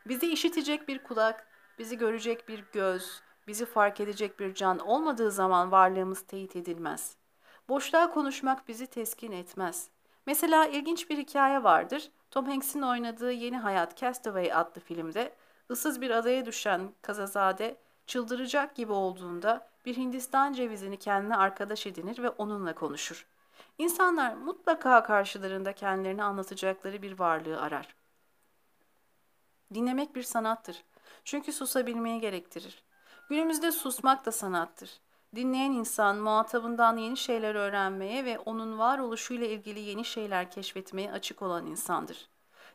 Bizi 0.08 0.32
işitecek 0.32 0.88
bir 0.88 1.02
kulak, 1.02 1.46
bizi 1.78 1.98
görecek 1.98 2.48
bir 2.48 2.64
göz, 2.72 3.20
bizi 3.46 3.66
fark 3.66 4.00
edecek 4.00 4.40
bir 4.40 4.54
can 4.54 4.78
olmadığı 4.78 5.30
zaman 5.30 5.72
varlığımız 5.72 6.22
teyit 6.22 6.56
edilmez. 6.56 7.16
Boşluğa 7.68 8.10
konuşmak 8.10 8.68
bizi 8.68 8.86
teskin 8.86 9.32
etmez. 9.32 9.88
Mesela 10.26 10.66
ilginç 10.66 11.10
bir 11.10 11.18
hikaye 11.18 11.64
vardır. 11.64 12.10
Tom 12.30 12.46
Hanks'in 12.46 12.82
oynadığı 12.82 13.32
Yeni 13.32 13.58
Hayat 13.58 13.96
Castaway 13.96 14.52
adlı 14.52 14.80
filmde 14.80 15.34
ıssız 15.70 16.00
bir 16.00 16.10
adaya 16.10 16.46
düşen 16.46 16.92
kazazade 17.02 17.76
çıldıracak 18.06 18.74
gibi 18.74 18.92
olduğunda 18.92 19.68
bir 19.86 19.96
Hindistan 19.96 20.52
cevizini 20.52 20.96
kendine 20.96 21.36
arkadaş 21.36 21.86
edinir 21.86 22.22
ve 22.22 22.28
onunla 22.28 22.74
konuşur. 22.74 23.26
İnsanlar 23.78 24.34
mutlaka 24.34 25.02
karşılarında 25.02 25.72
kendilerini 25.72 26.22
anlatacakları 26.22 27.02
bir 27.02 27.18
varlığı 27.18 27.60
arar. 27.60 28.01
Dinlemek 29.74 30.14
bir 30.14 30.22
sanattır. 30.22 30.84
Çünkü 31.24 31.52
susabilmeyi 31.52 32.20
gerektirir. 32.20 32.82
Günümüzde 33.28 33.72
susmak 33.72 34.26
da 34.26 34.32
sanattır. 34.32 35.00
Dinleyen 35.34 35.72
insan 35.72 36.16
muhatabından 36.16 36.96
yeni 36.96 37.16
şeyler 37.16 37.54
öğrenmeye 37.54 38.24
ve 38.24 38.38
onun 38.38 38.78
varoluşuyla 38.78 39.46
ilgili 39.46 39.80
yeni 39.80 40.04
şeyler 40.04 40.50
keşfetmeye 40.50 41.12
açık 41.12 41.42
olan 41.42 41.66
insandır. 41.66 42.28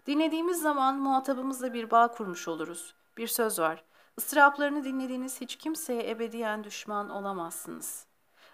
Dinlediğimiz 0.08 0.62
zaman 0.62 1.00
muhatabımızla 1.00 1.74
bir 1.74 1.92
bağ 1.92 2.08
kurmuş 2.08 2.48
oluruz. 2.48 2.96
Bir 3.18 3.28
söz 3.28 3.60
var. 3.60 3.84
Israplarını 4.18 4.84
dinlediğiniz 4.84 5.42
hiç 5.42 5.56
kimseye 5.56 6.10
ebediyen 6.10 6.64
düşman 6.64 7.10
olamazsınız. 7.10 8.06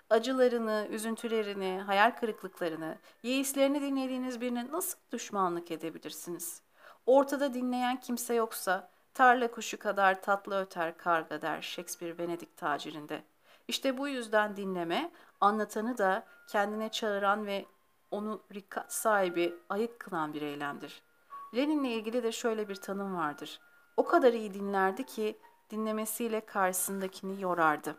Acılarını, 0.09 0.87
üzüntülerini, 0.89 1.81
hayal 1.85 2.11
kırıklıklarını, 2.11 2.97
yeislerini 3.23 3.81
dinlediğiniz 3.81 4.41
birine 4.41 4.71
nasıl 4.71 4.97
düşmanlık 5.11 5.71
edebilirsiniz? 5.71 6.61
Ortada 7.05 7.53
dinleyen 7.53 7.99
kimse 7.99 8.33
yoksa 8.33 8.89
tarla 9.13 9.51
kuşu 9.51 9.79
kadar 9.79 10.21
tatlı 10.21 10.61
öter 10.61 10.97
karga 10.97 11.41
der 11.41 11.61
Shakespeare 11.61 12.17
Venedik 12.17 12.57
tacirinde. 12.57 13.23
İşte 13.67 13.97
bu 13.97 14.07
yüzden 14.07 14.55
dinleme, 14.55 15.11
anlatanı 15.41 15.97
da 15.97 16.23
kendine 16.47 16.89
çağıran 16.89 17.45
ve 17.45 17.65
onu 18.11 18.41
rikat 18.53 18.93
sahibi, 18.93 19.55
ayık 19.69 19.99
kılan 19.99 20.33
bir 20.33 20.41
eylemdir. 20.41 21.03
Lenin'le 21.55 21.89
ilgili 21.89 22.23
de 22.23 22.31
şöyle 22.31 22.69
bir 22.69 22.75
tanım 22.75 23.17
vardır. 23.17 23.59
O 23.97 24.05
kadar 24.05 24.33
iyi 24.33 24.53
dinlerdi 24.53 25.05
ki 25.05 25.39
dinlemesiyle 25.69 26.45
karşısındakini 26.45 27.41
yorardı. 27.41 27.95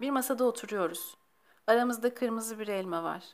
Bir 0.00 0.10
masada 0.10 0.44
oturuyoruz. 0.44 1.16
Aramızda 1.66 2.14
kırmızı 2.14 2.58
bir 2.58 2.68
elma 2.68 3.02
var. 3.04 3.24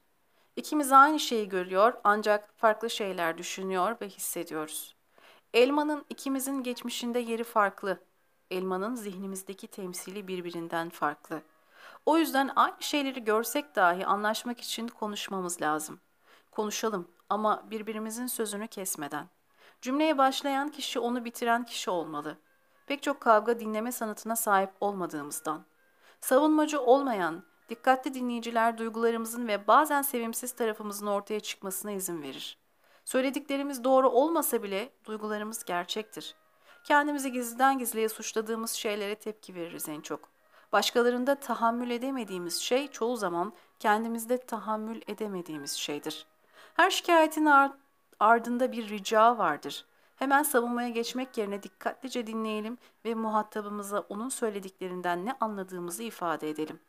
İkimiz 0.58 0.92
aynı 0.92 1.20
şeyi 1.20 1.48
görüyor 1.48 1.92
ancak 2.04 2.54
farklı 2.56 2.90
şeyler 2.90 3.38
düşünüyor 3.38 3.96
ve 4.02 4.08
hissediyoruz. 4.08 4.96
Elmanın 5.54 6.04
ikimizin 6.08 6.62
geçmişinde 6.62 7.18
yeri 7.18 7.44
farklı. 7.44 8.00
Elmanın 8.50 8.94
zihnimizdeki 8.94 9.66
temsili 9.66 10.28
birbirinden 10.28 10.88
farklı. 10.88 11.42
O 12.06 12.18
yüzden 12.18 12.50
aynı 12.56 12.82
şeyleri 12.82 13.24
görsek 13.24 13.76
dahi 13.76 14.06
anlaşmak 14.06 14.60
için 14.60 14.88
konuşmamız 14.88 15.62
lazım. 15.62 16.00
Konuşalım 16.50 17.08
ama 17.28 17.70
birbirimizin 17.70 18.26
sözünü 18.26 18.68
kesmeden. 18.68 19.28
Cümleye 19.80 20.18
başlayan 20.18 20.68
kişi 20.68 20.98
onu 20.98 21.24
bitiren 21.24 21.64
kişi 21.64 21.90
olmalı. 21.90 22.36
Pek 22.86 23.02
çok 23.02 23.20
kavga 23.20 23.60
dinleme 23.60 23.92
sanatına 23.92 24.36
sahip 24.36 24.70
olmadığımızdan. 24.80 25.64
Savunmacı 26.20 26.80
olmayan, 26.80 27.44
dikkatli 27.68 28.14
dinleyiciler 28.14 28.78
duygularımızın 28.78 29.48
ve 29.48 29.66
bazen 29.66 30.02
sevimsiz 30.02 30.52
tarafımızın 30.52 31.06
ortaya 31.06 31.40
çıkmasına 31.40 31.90
izin 31.90 32.22
verir. 32.22 32.58
Söylediklerimiz 33.04 33.84
doğru 33.84 34.08
olmasa 34.08 34.62
bile 34.62 34.90
duygularımız 35.04 35.64
gerçektir. 35.64 36.34
Kendimizi 36.84 37.32
gizliden 37.32 37.78
gizliye 37.78 38.08
suçladığımız 38.08 38.70
şeylere 38.70 39.14
tepki 39.14 39.54
veririz 39.54 39.88
en 39.88 40.00
çok. 40.00 40.28
Başkalarında 40.72 41.34
tahammül 41.34 41.90
edemediğimiz 41.90 42.56
şey 42.56 42.88
çoğu 42.88 43.16
zaman 43.16 43.52
kendimizde 43.78 44.38
tahammül 44.38 45.00
edemediğimiz 45.06 45.72
şeydir. 45.72 46.26
Her 46.74 46.90
şikayetin 46.90 47.48
ardında 48.20 48.72
bir 48.72 48.88
rica 48.88 49.38
vardır. 49.38 49.86
Hemen 50.16 50.42
savunmaya 50.42 50.88
geçmek 50.88 51.38
yerine 51.38 51.62
dikkatlice 51.62 52.26
dinleyelim 52.26 52.78
ve 53.04 53.14
muhatabımıza 53.14 54.00
onun 54.00 54.28
söylediklerinden 54.28 55.26
ne 55.26 55.32
anladığımızı 55.40 56.02
ifade 56.02 56.50
edelim. 56.50 56.80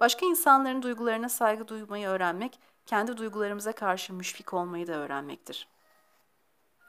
Başka 0.00 0.26
insanların 0.26 0.82
duygularına 0.82 1.28
saygı 1.28 1.68
duymayı 1.68 2.08
öğrenmek, 2.08 2.58
kendi 2.86 3.16
duygularımıza 3.16 3.72
karşı 3.72 4.12
müşfik 4.12 4.54
olmayı 4.54 4.86
da 4.86 4.92
öğrenmektir. 4.92 5.68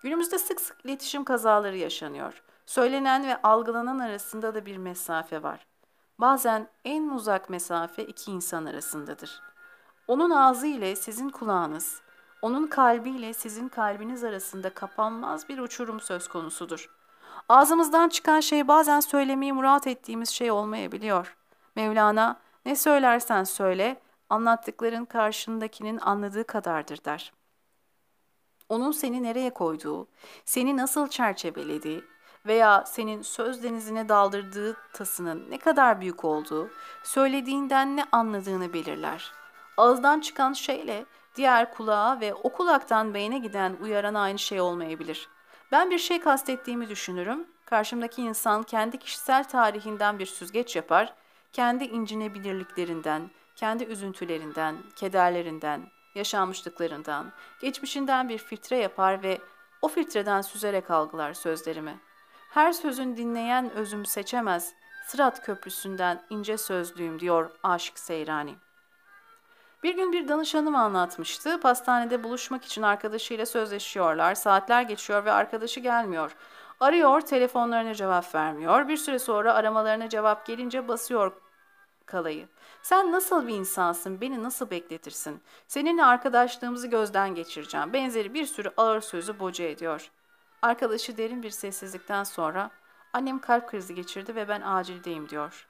Günümüzde 0.04 0.38
sık 0.38 0.62
sık 0.62 0.86
iletişim 0.86 1.24
kazaları 1.24 1.78
yaşanıyor. 1.78 2.44
Söylenen 2.66 3.28
ve 3.28 3.42
algılanan 3.42 4.00
arasında 4.00 4.56
da 4.56 4.66
bir 4.66 4.78
mesafe 4.78 5.44
var. 5.44 5.68
Bazen 6.20 6.68
en 6.86 7.10
uzak 7.10 7.50
mesafe 7.50 8.06
iki 8.06 8.32
insan 8.32 8.66
arasındadır. 8.66 9.42
Onun 10.08 10.30
ağzı 10.30 10.68
ile 10.68 10.96
sizin 10.96 11.30
kulağınız, 11.30 12.02
onun 12.42 12.68
kalbiyle 12.68 13.34
sizin 13.34 13.70
kalbiniz 13.70 14.24
arasında 14.24 14.74
kapanmaz 14.74 15.50
bir 15.50 15.60
uçurum 15.60 16.00
söz 16.00 16.28
konusudur. 16.28 16.90
Ağzımızdan 17.50 18.10
çıkan 18.10 18.40
şey 18.40 18.68
bazen 18.68 19.00
söylemeyi 19.00 19.54
murat 19.54 19.88
ettiğimiz 19.88 20.30
şey 20.30 20.52
olmayabiliyor. 20.52 21.38
Mevlana, 21.76 22.40
ne 22.66 22.76
söylersen 22.76 23.44
söyle, 23.44 24.02
anlattıkların 24.30 25.06
karşındakinin 25.06 26.00
anladığı 26.00 26.48
kadardır 26.48 27.04
der. 27.06 27.34
Onun 28.70 28.92
seni 28.92 29.24
nereye 29.24 29.50
koyduğu, 29.50 30.08
seni 30.46 30.78
nasıl 30.78 31.08
çerçevelediği 31.08 32.04
veya 32.46 32.84
senin 32.86 33.22
söz 33.22 33.64
denizine 33.64 34.10
daldırdığı 34.10 34.78
tasının 34.94 35.50
ne 35.50 35.58
kadar 35.58 36.02
büyük 36.02 36.26
olduğu, 36.26 36.70
söylediğinden 37.04 37.98
ne 37.98 38.06
anladığını 38.12 38.74
belirler. 38.74 39.32
Ağızdan 39.78 40.20
çıkan 40.20 40.54
şeyle 40.54 41.06
diğer 41.36 41.74
kulağa 41.74 42.20
ve 42.22 42.34
o 42.34 42.50
kulaktan 42.54 43.14
beyne 43.14 43.40
giden 43.40 43.78
uyaran 43.82 44.14
aynı 44.14 44.40
şey 44.40 44.62
olmayabilir. 44.62 45.30
Ben 45.72 45.90
bir 45.90 46.00
şey 46.00 46.20
kastettiğimi 46.20 46.90
düşünürüm. 46.90 47.48
Karşımdaki 47.66 48.22
insan 48.22 48.64
kendi 48.64 48.98
kişisel 48.98 49.44
tarihinden 49.44 50.20
bir 50.20 50.26
süzgeç 50.26 50.76
yapar, 50.76 51.14
kendi 51.54 51.84
incinebilirliklerinden, 51.84 53.30
kendi 53.56 53.84
üzüntülerinden, 53.84 54.76
kederlerinden, 54.96 55.92
yaşanmışlıklarından, 56.16 57.32
geçmişinden 57.62 58.30
bir 58.30 58.38
filtre 58.38 58.78
yapar 58.78 59.24
ve 59.24 59.42
o 59.82 59.88
filtreden 59.88 60.42
süzerek 60.42 60.92
algılar 60.92 61.34
sözlerimi. 61.34 62.00
Her 62.50 62.72
sözün 62.72 63.18
dinleyen 63.18 63.72
özüm 63.72 64.06
seçemez, 64.06 64.74
Sırat 65.08 65.46
Köprüsü'nden 65.46 66.22
ince 66.30 66.58
sözlüyüm 66.58 67.20
diyor 67.20 67.52
Aşık 67.64 68.00
Seyrani. 68.00 68.56
Bir 69.84 69.96
gün 69.96 70.12
bir 70.12 70.28
danışanım 70.28 70.76
anlatmıştı. 70.76 71.60
Pastanede 71.60 72.24
buluşmak 72.24 72.66
için 72.66 72.82
arkadaşıyla 72.82 73.46
sözleşiyorlar. 73.46 74.36
Saatler 74.36 74.82
geçiyor 74.82 75.26
ve 75.26 75.32
arkadaşı 75.32 75.80
gelmiyor. 75.80 76.36
Arıyor, 76.82 77.22
telefonlarına 77.22 77.94
cevap 77.94 78.36
vermiyor. 78.36 78.88
Bir 78.88 78.98
süre 78.98 79.20
sonra 79.20 79.54
aramalarına 79.54 80.10
cevap 80.10 80.46
gelince 80.46 80.88
basıyor 80.88 81.32
kalayı. 82.06 82.48
Sen 82.82 83.12
nasıl 83.12 83.48
bir 83.48 83.54
insansın, 83.54 84.22
beni 84.22 84.44
nasıl 84.44 84.70
bekletirsin? 84.70 85.42
Seninle 85.68 86.06
arkadaşlığımızı 86.06 86.88
gözden 86.88 87.36
geçireceğim. 87.36 87.94
Benzeri 87.94 88.34
bir 88.34 88.46
sürü 88.46 88.72
ağır 88.78 89.02
sözü 89.02 89.40
boca 89.40 89.66
ediyor. 89.66 90.12
Arkadaşı 90.62 91.18
derin 91.18 91.44
bir 91.44 91.50
sessizlikten 91.50 92.24
sonra 92.24 92.72
annem 93.14 93.40
kalp 93.40 93.70
krizi 93.70 93.96
geçirdi 93.96 94.36
ve 94.36 94.48
ben 94.48 94.62
acildeyim 94.62 95.30
diyor. 95.30 95.68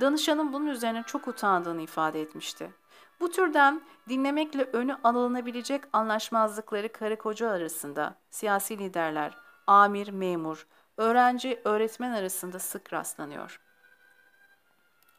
Danışanın 0.00 0.52
bunun 0.52 0.66
üzerine 0.66 1.02
çok 1.06 1.28
utandığını 1.28 1.82
ifade 1.82 2.20
etmişti. 2.20 2.70
Bu 3.20 3.30
türden 3.30 3.82
dinlemekle 4.08 4.64
önü 4.72 4.96
alınabilecek 5.04 5.84
anlaşmazlıkları 5.92 6.92
karı 6.92 7.18
koca 7.18 7.50
arasında, 7.50 8.14
siyasi 8.30 8.78
liderler, 8.78 9.41
amir, 9.66 10.08
memur, 10.08 10.66
öğrenci, 10.96 11.60
öğretmen 11.64 12.12
arasında 12.12 12.58
sık 12.58 12.92
rastlanıyor. 12.92 13.60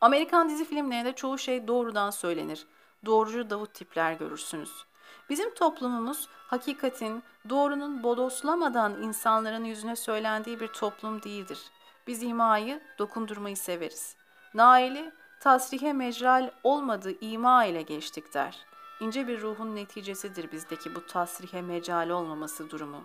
Amerikan 0.01 0.49
dizi 0.49 0.65
filmlerinde 0.65 1.13
çoğu 1.13 1.37
şey 1.37 1.67
doğrudan 1.67 2.09
söylenir. 2.11 2.67
Doğrucu 3.05 3.49
Davut 3.49 3.73
tipler 3.73 4.13
görürsünüz. 4.13 4.85
Bizim 5.29 5.53
toplumumuz 5.53 6.27
hakikatin, 6.47 7.23
doğrunun 7.49 8.03
bodoslamadan 8.03 9.01
insanların 9.01 9.63
yüzüne 9.63 9.95
söylendiği 9.95 10.59
bir 10.59 10.67
toplum 10.67 11.23
değildir. 11.23 11.59
Biz 12.07 12.23
imayı, 12.23 12.81
dokundurmayı 12.99 13.57
severiz. 13.57 14.15
Naili, 14.53 15.11
tasrihe 15.39 15.93
mecral 15.93 16.51
olmadığı 16.63 17.19
ima 17.21 17.65
ile 17.65 17.81
geçtik 17.81 18.33
der. 18.33 18.65
İnce 18.99 19.27
bir 19.27 19.41
ruhun 19.41 19.75
neticesidir 19.75 20.51
bizdeki 20.51 20.95
bu 20.95 21.05
tasrihe 21.05 21.61
mecal 21.61 22.09
olmaması 22.09 22.69
durumu. 22.69 23.03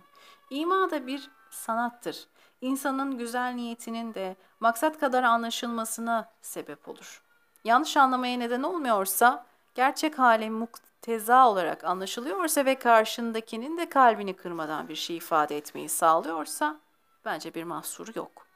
İma 0.51 0.91
da 0.91 1.07
bir 1.07 1.31
sanattır. 1.51 2.27
İnsanın 2.61 3.19
güzel 3.19 3.53
niyetinin 3.53 4.15
de 4.15 4.37
maksat 4.61 5.01
kadar 5.01 5.23
anlaşılmasına 5.23 6.31
sebep 6.43 6.89
olur. 6.89 7.23
Yanlış 7.65 7.97
anlamaya 7.97 8.39
neden 8.39 8.63
olmuyorsa, 8.63 9.47
gerçek 9.75 10.19
hali 10.19 10.51
mukteza 10.51 11.49
olarak 11.49 11.85
anlaşılıyorsa 11.85 12.65
ve 12.65 12.79
karşındakinin 12.79 13.79
de 13.79 13.89
kalbini 13.89 14.37
kırmadan 14.37 14.89
bir 14.89 14.95
şey 14.95 15.17
ifade 15.17 15.57
etmeyi 15.57 15.89
sağlıyorsa, 15.89 16.77
bence 17.25 17.55
bir 17.55 17.65
mahsur 17.65 18.15
yok. 18.15 18.47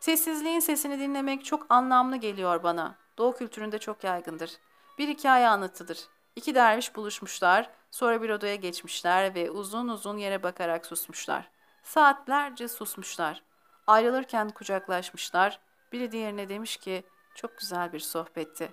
Sessizliğin 0.00 0.60
sesini 0.60 0.98
dinlemek 0.98 1.44
çok 1.44 1.66
anlamlı 1.68 2.16
geliyor 2.16 2.62
bana. 2.62 2.94
Doğu 3.18 3.36
kültüründe 3.36 3.78
çok 3.78 4.04
yaygındır. 4.04 4.52
Bir 4.98 5.08
hikaye 5.08 5.48
anlatıdır. 5.48 6.08
İki 6.36 6.54
derviş 6.54 6.96
buluşmuşlar, 6.96 7.70
sonra 7.90 8.22
bir 8.22 8.30
odaya 8.30 8.54
geçmişler 8.54 9.34
ve 9.34 9.50
uzun 9.50 9.88
uzun 9.88 10.16
yere 10.16 10.42
bakarak 10.42 10.86
susmuşlar. 10.86 11.50
Saatlerce 11.82 12.68
susmuşlar. 12.68 13.42
Ayrılırken 13.86 14.48
kucaklaşmışlar. 14.48 15.60
Biri 15.92 16.12
diğerine 16.12 16.48
demiş 16.48 16.76
ki, 16.76 17.04
çok 17.34 17.58
güzel 17.58 17.92
bir 17.92 18.00
sohbetti. 18.00 18.70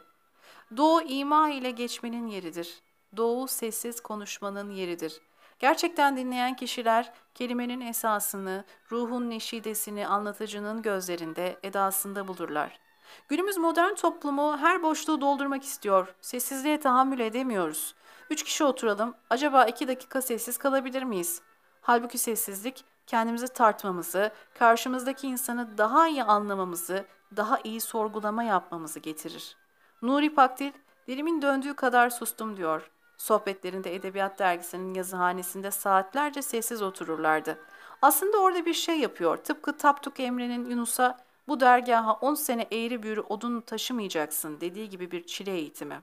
Doğu 0.78 1.02
ima 1.02 1.50
ile 1.50 1.72
geçmenin 1.72 2.28
yeridir. 2.28 2.82
Doğu 3.18 3.48
sessiz 3.48 4.02
konuşmanın 4.02 4.72
yeridir. 4.72 5.22
Gerçekten 5.60 6.18
dinleyen 6.18 6.56
kişiler 6.56 7.14
kelimenin 7.34 7.82
esasını, 7.82 8.66
ruhun 8.92 9.30
neşidesini 9.30 10.08
anlatıcının 10.08 10.82
gözlerinde, 10.82 11.60
edasında 11.64 12.28
bulurlar. 12.28 12.80
Günümüz 13.28 13.58
modern 13.58 13.94
toplumu 13.94 14.58
her 14.58 14.84
boşluğu 14.84 15.22
doldurmak 15.22 15.64
istiyor. 15.64 16.16
Sessizliğe 16.22 16.80
tahammül 16.80 17.20
edemiyoruz. 17.20 17.96
Üç 18.30 18.44
kişi 18.44 18.64
oturalım, 18.64 19.16
acaba 19.30 19.66
iki 19.66 19.88
dakika 19.88 20.22
sessiz 20.22 20.58
kalabilir 20.58 21.04
miyiz? 21.04 21.42
Halbuki 21.82 22.18
sessizlik 22.18 22.86
kendimizi 23.08 23.48
tartmamızı, 23.48 24.32
karşımızdaki 24.60 25.28
insanı 25.28 25.78
daha 25.78 26.08
iyi 26.08 26.24
anlamamızı, 26.24 27.06
daha 27.36 27.60
iyi 27.64 27.82
sorgulama 27.82 28.44
yapmamızı 28.44 29.00
getirir. 29.00 29.58
Nuri 30.02 30.36
Pakdil, 30.36 30.72
dilimin 31.08 31.42
döndüğü 31.42 31.74
kadar 31.74 32.10
sustum 32.10 32.58
diyor. 32.58 32.92
Sohbetlerinde 33.18 33.96
Edebiyat 33.96 34.40
Dergisi'nin 34.40 34.94
yazıhanesinde 34.94 35.72
saatlerce 35.72 36.42
sessiz 36.42 36.82
otururlardı. 36.82 37.58
Aslında 38.02 38.38
orada 38.38 38.66
bir 38.66 38.74
şey 38.74 39.00
yapıyor. 39.00 39.38
Tıpkı 39.38 39.78
Tapduk 39.78 40.20
Emre'nin 40.20 40.70
Yunus'a 40.70 41.18
Bu 41.48 41.60
dergaha 41.60 42.14
on 42.14 42.34
sene 42.34 42.68
eğri 42.72 43.04
büğrü 43.04 43.22
odun 43.22 43.62
taşımayacaksın 43.62 44.62
dediği 44.62 44.90
gibi 44.90 45.12
bir 45.12 45.26
çile 45.26 45.52
eğitimi. 45.52 46.02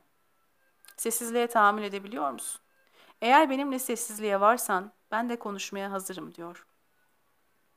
Sessizliğe 0.96 1.46
tahammül 1.46 1.82
edebiliyor 1.82 2.30
musun? 2.30 2.60
Eğer 3.20 3.50
benimle 3.50 3.78
sessizliğe 3.78 4.40
varsan 4.40 4.92
ben 5.10 5.28
de 5.28 5.38
konuşmaya 5.38 5.92
hazırım 5.92 6.34
diyor. 6.34 6.66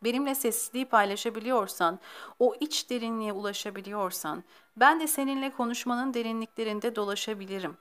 Benimle 0.04 0.36
sessizliği 0.36 0.86
paylaşabiliyorsan, 0.86 2.00
o 2.40 2.56
iç 2.60 2.90
derinliğe 2.90 3.34
ulaşabiliyorsan, 3.34 4.44
ben 4.78 5.00
de 5.00 5.08
seninle 5.08 5.52
konuşmanın 5.52 6.14
derinliklerinde 6.14 6.96
dolaşabilirim. 6.96 7.78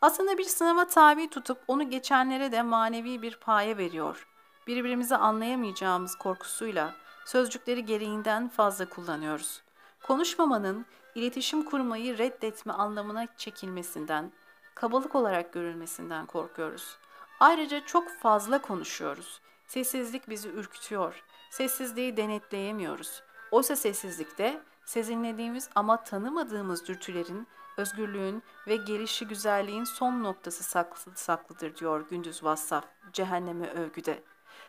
Aslında 0.00 0.38
bir 0.38 0.44
sınava 0.44 0.86
tabi 0.86 1.30
tutup 1.30 1.58
onu 1.68 1.90
geçenlere 1.90 2.52
de 2.52 2.62
manevi 2.62 3.22
bir 3.22 3.36
paye 3.36 3.78
veriyor. 3.78 4.28
Birbirimizi 4.66 5.16
anlayamayacağımız 5.16 6.14
korkusuyla 6.14 6.94
sözcükleri 7.26 7.84
gereğinden 7.84 8.48
fazla 8.48 8.88
kullanıyoruz. 8.88 9.62
Konuşmamanın 10.02 10.86
iletişim 11.14 11.64
kurmayı 11.64 12.18
reddetme 12.18 12.72
anlamına 12.72 13.26
çekilmesinden, 13.36 14.32
kabalık 14.74 15.14
olarak 15.14 15.52
görülmesinden 15.52 16.26
korkuyoruz. 16.26 16.96
Ayrıca 17.40 17.86
çok 17.86 18.10
fazla 18.10 18.62
konuşuyoruz. 18.62 19.40
Sessizlik 19.66 20.28
bizi 20.28 20.48
ürkütüyor. 20.48 21.24
Sessizliği 21.50 22.16
denetleyemiyoruz. 22.16 23.22
Oysa 23.50 23.76
sessizlikte 23.76 24.62
sezinlediğimiz 24.84 25.70
ama 25.74 26.04
tanımadığımız 26.04 26.88
dürtülerin, 26.88 27.46
özgürlüğün 27.76 28.42
ve 28.66 28.76
gelişi 28.76 29.28
güzelliğin 29.28 29.84
son 29.84 30.22
noktası 30.22 30.64
saklı, 30.64 31.12
saklıdır 31.14 31.76
diyor 31.76 32.08
Gündüz 32.10 32.44
Vassaf 32.44 32.84
Cehenneme 33.12 33.70
Övgüde. 33.70 34.22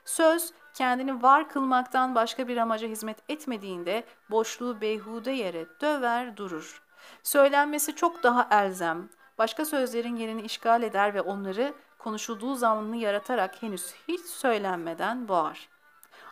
Söz 0.07 0.53
kendini 0.73 1.23
var 1.23 1.49
kılmaktan 1.49 2.15
başka 2.15 2.47
bir 2.47 2.57
amaca 2.57 2.87
hizmet 2.87 3.17
etmediğinde 3.29 4.03
boşluğu 4.29 4.81
beyhude 4.81 5.31
yere 5.31 5.65
döver 5.81 6.37
durur. 6.37 6.81
Söylenmesi 7.23 7.95
çok 7.95 8.23
daha 8.23 8.47
elzem, 8.51 9.09
başka 9.37 9.65
sözlerin 9.65 10.15
yerini 10.15 10.41
işgal 10.41 10.83
eder 10.83 11.13
ve 11.13 11.21
onları 11.21 11.73
konuşulduğu 11.97 12.55
zamanını 12.55 12.97
yaratarak 12.97 13.63
henüz 13.63 13.93
hiç 14.07 14.21
söylenmeden 14.21 15.27
boğar. 15.27 15.69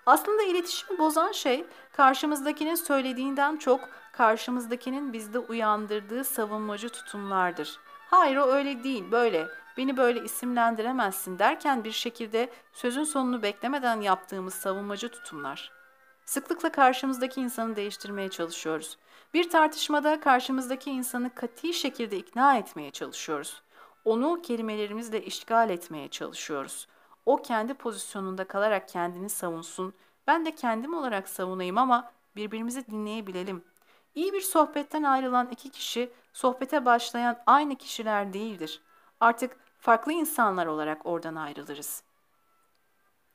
Aslında 0.06 0.44
iletişimi 0.44 1.00
bozan 1.00 1.32
şey 1.32 1.66
karşımızdakinin 1.92 2.76
söylediğinden 2.76 3.58
çok 3.58 3.80
karşımızdakinin 4.14 5.14
bizde 5.14 5.40
uyandırdığı 5.40 6.24
savunmacı 6.24 6.90
tutumlardır. 6.90 7.80
Hayır 8.10 8.38
o 8.38 8.46
öyle 8.46 8.84
değil, 8.84 9.12
böyle. 9.12 9.48
Beni 9.78 9.98
böyle 9.98 10.24
isimlendiremezsin 10.24 11.40
derken 11.40 11.84
bir 11.84 11.92
şekilde 11.92 12.50
sözün 12.74 13.04
sonunu 13.04 13.44
beklemeden 13.44 14.02
yaptığımız 14.02 14.54
savunmacı 14.54 15.10
tutumlar. 15.10 15.72
Sıklıkla 16.26 16.72
karşımızdaki 16.72 17.42
insanı 17.42 17.76
değiştirmeye 17.76 18.30
çalışıyoruz. 18.30 18.98
Bir 19.34 19.50
tartışmada 19.50 20.20
karşımızdaki 20.20 20.92
insanı 20.92 21.36
kati 21.36 21.74
şekilde 21.74 22.18
ikna 22.18 22.58
etmeye 22.58 22.92
çalışıyoruz. 22.92 23.62
Onu 24.06 24.42
kelimelerimizle 24.42 25.26
işgal 25.26 25.70
etmeye 25.70 26.08
çalışıyoruz. 26.08 26.88
O 27.26 27.42
kendi 27.42 27.74
pozisyonunda 27.74 28.44
kalarak 28.44 28.90
kendini 28.90 29.30
savunsun. 29.30 29.94
Ben 30.28 30.46
de 30.46 30.56
kendim 30.56 30.94
olarak 30.94 31.30
savunayım 31.30 31.78
ama 31.78 32.12
birbirimizi 32.36 32.88
dinleyebilelim. 32.88 33.64
İyi 34.16 34.34
bir 34.34 34.42
sohbetten 34.42 35.04
ayrılan 35.04 35.48
iki 35.52 35.70
kişi 35.70 36.12
sohbete 36.34 36.86
başlayan 36.86 37.40
aynı 37.46 37.76
kişiler 37.76 38.34
değildir. 38.34 38.82
Artık 39.20 39.58
farklı 39.86 40.12
insanlar 40.12 40.65
olarak 40.65 41.06
oradan 41.06 41.36
ayrılırız. 41.36 42.04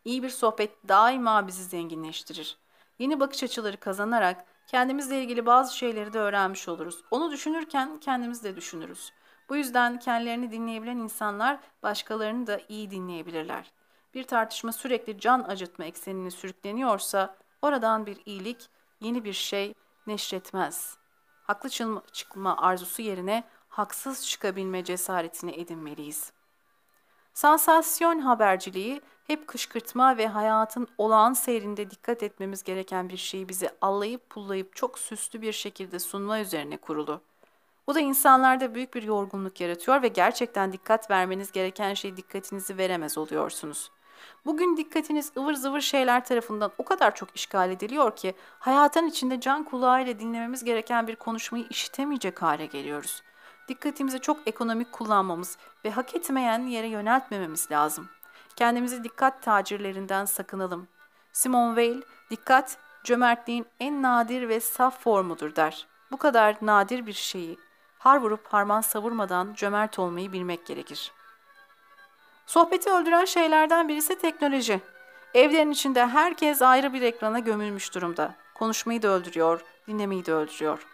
İyi 0.04 0.22
bir 0.22 0.28
sohbet 0.28 0.88
daima 0.88 1.46
bizi 1.46 1.64
zenginleştirir. 1.64 2.58
Yeni 2.98 3.20
bakış 3.20 3.42
açıları 3.42 3.76
kazanarak 3.76 4.44
kendimizle 4.66 5.22
ilgili 5.22 5.46
bazı 5.46 5.76
şeyleri 5.76 6.12
de 6.12 6.18
öğrenmiş 6.18 6.68
oluruz. 6.68 7.04
Onu 7.10 7.30
düşünürken 7.30 8.00
kendimiz 8.00 8.44
de 8.44 8.56
düşünürüz. 8.56 9.12
Bu 9.48 9.56
yüzden 9.56 9.98
kendilerini 9.98 10.52
dinleyebilen 10.52 10.96
insanlar 10.96 11.60
başkalarını 11.82 12.46
da 12.46 12.60
iyi 12.68 12.90
dinleyebilirler. 12.90 13.72
Bir 14.14 14.24
tartışma 14.24 14.72
sürekli 14.72 15.18
can 15.18 15.44
acıtma 15.48 15.84
eksenine 15.84 16.30
sürükleniyorsa 16.30 17.36
oradan 17.62 18.06
bir 18.06 18.18
iyilik, 18.26 18.70
yeni 19.00 19.24
bir 19.24 19.32
şey 19.32 19.74
neşretmez. 20.06 20.96
Haklı 21.42 21.68
çıkma 22.12 22.56
arzusu 22.56 23.02
yerine 23.02 23.44
haksız 23.68 24.26
çıkabilme 24.26 24.84
cesaretini 24.84 25.60
edinmeliyiz. 25.60 26.32
Sansasyon 27.34 28.18
haberciliği 28.18 29.00
hep 29.26 29.46
kışkırtma 29.46 30.16
ve 30.16 30.26
hayatın 30.28 30.88
olağan 30.98 31.32
seyrinde 31.32 31.90
dikkat 31.90 32.22
etmemiz 32.22 32.62
gereken 32.62 33.08
bir 33.08 33.16
şeyi 33.16 33.48
bize 33.48 33.70
allayıp 33.80 34.30
pullayıp 34.30 34.76
çok 34.76 34.98
süslü 34.98 35.42
bir 35.42 35.52
şekilde 35.52 35.98
sunma 35.98 36.40
üzerine 36.40 36.76
kurulu. 36.76 37.20
Bu 37.86 37.94
da 37.94 38.00
insanlarda 38.00 38.74
büyük 38.74 38.94
bir 38.94 39.02
yorgunluk 39.02 39.60
yaratıyor 39.60 40.02
ve 40.02 40.08
gerçekten 40.08 40.72
dikkat 40.72 41.10
vermeniz 41.10 41.52
gereken 41.52 41.94
şey 41.94 42.16
dikkatinizi 42.16 42.78
veremez 42.78 43.18
oluyorsunuz. 43.18 43.90
Bugün 44.46 44.76
dikkatiniz 44.76 45.32
ıvır 45.36 45.54
zıvır 45.54 45.80
şeyler 45.80 46.24
tarafından 46.24 46.72
o 46.78 46.84
kadar 46.84 47.14
çok 47.14 47.36
işgal 47.36 47.70
ediliyor 47.70 48.16
ki 48.16 48.34
hayatın 48.58 49.06
içinde 49.06 49.40
can 49.40 49.64
kulağıyla 49.64 50.18
dinlememiz 50.18 50.64
gereken 50.64 51.06
bir 51.06 51.16
konuşmayı 51.16 51.66
işitemeyecek 51.70 52.42
hale 52.42 52.66
geliyoruz. 52.66 53.22
Dikkatimizi 53.70 54.20
çok 54.20 54.48
ekonomik 54.48 54.92
kullanmamız 54.92 55.59
ve 55.85 55.90
hak 55.90 56.14
etmeyen 56.14 56.66
yere 56.66 56.87
yöneltmememiz 56.87 57.70
lazım. 57.70 58.09
Kendimizi 58.56 59.04
dikkat 59.04 59.42
tacirlerinden 59.42 60.24
sakınalım. 60.24 60.88
Simone 61.33 61.74
Weil, 61.74 62.02
dikkat 62.30 62.78
cömertliğin 63.04 63.66
en 63.80 64.02
nadir 64.02 64.48
ve 64.48 64.61
saf 64.61 65.02
formudur 65.02 65.56
der. 65.56 65.87
Bu 66.11 66.16
kadar 66.16 66.56
nadir 66.61 67.06
bir 67.06 67.12
şeyi 67.12 67.59
har 67.98 68.20
vurup 68.20 68.46
harman 68.46 68.80
savurmadan 68.80 69.54
cömert 69.54 69.98
olmayı 69.98 70.33
bilmek 70.33 70.66
gerekir. 70.66 71.12
Sohbeti 72.46 72.90
öldüren 72.90 73.24
şeylerden 73.24 73.88
birisi 73.88 74.18
teknoloji. 74.18 74.80
Evlerin 75.35 75.70
içinde 75.70 76.06
herkes 76.06 76.62
ayrı 76.62 76.92
bir 76.92 77.02
ekrana 77.02 77.38
gömülmüş 77.38 77.94
durumda. 77.94 78.35
Konuşmayı 78.54 79.02
da 79.02 79.09
öldürüyor, 79.09 79.61
dinlemeyi 79.88 80.26
de 80.26 80.33
öldürüyor. 80.33 80.87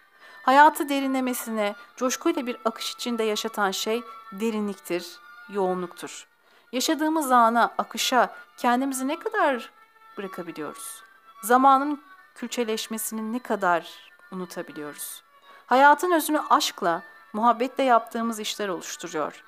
Hayatı 0.47 0.89
derinlemesine, 0.89 1.75
coşkuyla 1.95 2.47
bir 2.47 2.57
akış 2.65 2.93
içinde 2.93 3.23
yaşatan 3.23 3.71
şey 3.71 4.03
derinliktir, 4.31 5.19
yoğunluktur. 5.49 6.27
Yaşadığımız 6.71 7.31
ana, 7.31 7.73
akışa 7.77 8.35
kendimizi 8.57 9.07
ne 9.07 9.19
kadar 9.19 9.71
bırakabiliyoruz? 10.17 11.03
Zamanın 11.43 12.03
külçeleşmesini 12.35 13.33
ne 13.33 13.39
kadar 13.39 14.11
unutabiliyoruz? 14.31 15.23
Hayatın 15.65 16.11
özünü 16.11 16.41
aşkla, 16.49 17.01
muhabbetle 17.33 17.83
yaptığımız 17.83 18.39
işler 18.39 18.67
oluşturuyor. 18.67 19.43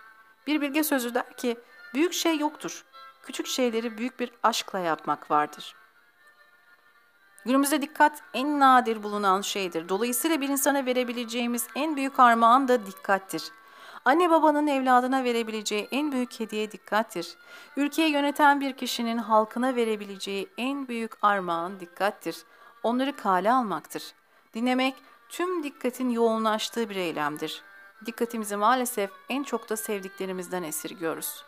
Bir 0.48 0.62
bilge 0.62 0.84
sözü 0.84 1.14
der 1.14 1.38
ki, 1.38 1.58
büyük 1.94 2.14
şey 2.14 2.38
yoktur. 2.38 2.86
Küçük 3.24 3.48
şeyleri 3.48 3.98
büyük 3.98 4.20
bir 4.20 4.32
aşkla 4.44 4.80
yapmak 4.80 5.32
vardır. 5.32 5.76
Günümüzde 7.50 7.82
dikkat 7.82 8.22
en 8.34 8.60
nadir 8.60 9.04
bulunan 9.04 9.42
şeydir. 9.42 9.90
Dolayısıyla 9.90 10.42
bir 10.42 10.50
insana 10.50 10.86
verebileceğimiz 10.86 11.68
en 11.76 11.96
büyük 11.96 12.20
armağan 12.20 12.68
da 12.68 12.86
dikkattir. 12.86 13.44
Anne 14.06 14.30
babanın 14.30 14.68
evladına 14.68 15.24
verebileceği 15.24 15.88
en 15.92 16.12
büyük 16.12 16.40
hediye 16.40 16.72
dikkattir. 16.72 17.36
Ülkeyi 17.78 18.12
yöneten 18.12 18.62
bir 18.62 18.74
kişinin 18.74 19.18
halkına 19.18 19.76
verebileceği 19.76 20.50
en 20.58 20.88
büyük 20.88 21.12
armağan 21.22 21.80
dikkattir. 21.80 22.38
Onları 22.84 23.16
kale 23.16 23.52
almaktır. 23.52 24.04
Dinlemek 24.54 24.96
tüm 25.30 25.64
dikkatin 25.64 26.10
yoğunlaştığı 26.10 26.90
bir 26.90 26.96
eylemdir. 26.96 27.62
Dikkatimizi 28.06 28.56
maalesef 28.56 29.10
en 29.30 29.44
çok 29.44 29.70
da 29.70 29.78
sevdiklerimizden 29.78 30.64
esirgiyoruz. 30.64 31.46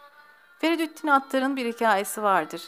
Feridüddin 0.60 1.08
Attar'ın 1.08 1.56
bir 1.56 1.74
hikayesi 1.74 2.24
vardır. 2.24 2.62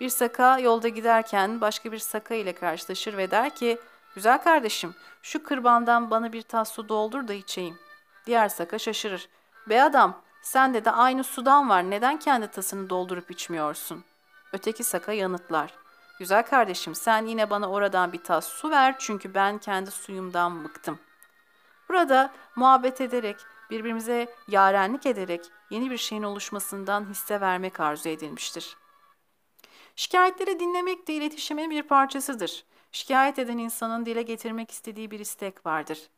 Bir 0.00 0.08
saka 0.08 0.58
yolda 0.58 0.88
giderken 0.88 1.60
başka 1.60 1.92
bir 1.92 1.98
saka 1.98 2.34
ile 2.34 2.52
karşılaşır 2.54 3.16
ve 3.16 3.30
der 3.30 3.54
ki, 3.54 3.78
''Güzel 4.14 4.42
kardeşim, 4.42 4.94
şu 5.22 5.42
kırbandan 5.42 6.10
bana 6.10 6.32
bir 6.32 6.42
tas 6.42 6.72
su 6.72 6.88
doldur 6.88 7.28
da 7.28 7.32
içeyim.'' 7.32 7.78
Diğer 8.26 8.48
saka 8.48 8.78
şaşırır. 8.78 9.28
''Be 9.68 9.82
adam, 9.82 10.22
sende 10.42 10.84
de 10.84 10.90
aynı 10.90 11.24
sudan 11.24 11.68
var, 11.68 11.90
neden 11.90 12.18
kendi 12.18 12.48
tasını 12.48 12.90
doldurup 12.90 13.30
içmiyorsun?'' 13.30 14.04
Öteki 14.52 14.84
saka 14.84 15.12
yanıtlar. 15.12 15.74
Güzel 16.18 16.46
kardeşim 16.46 16.94
sen 16.94 17.26
yine 17.26 17.50
bana 17.50 17.70
oradan 17.70 18.12
bir 18.12 18.22
tas 18.22 18.46
su 18.48 18.70
ver 18.70 18.94
çünkü 18.98 19.34
ben 19.34 19.58
kendi 19.58 19.90
suyumdan 19.90 20.64
bıktım. 20.64 20.98
Burada 21.88 22.32
muhabbet 22.56 23.00
ederek, 23.00 23.36
birbirimize 23.70 24.34
yarenlik 24.48 25.06
ederek 25.06 25.50
yeni 25.70 25.90
bir 25.90 25.96
şeyin 25.96 26.22
oluşmasından 26.22 27.08
hisse 27.10 27.40
vermek 27.40 27.80
arzu 27.80 28.08
edilmiştir. 28.08 28.76
Şikayetleri 29.96 30.60
dinlemek 30.60 31.08
de 31.08 31.12
iletişimin 31.14 31.70
bir 31.70 31.82
parçasıdır. 31.82 32.64
Şikayet 32.92 33.38
eden 33.38 33.58
insanın 33.58 34.06
dile 34.06 34.22
getirmek 34.22 34.70
istediği 34.70 35.10
bir 35.10 35.20
istek 35.20 35.66
vardır. 35.66 36.10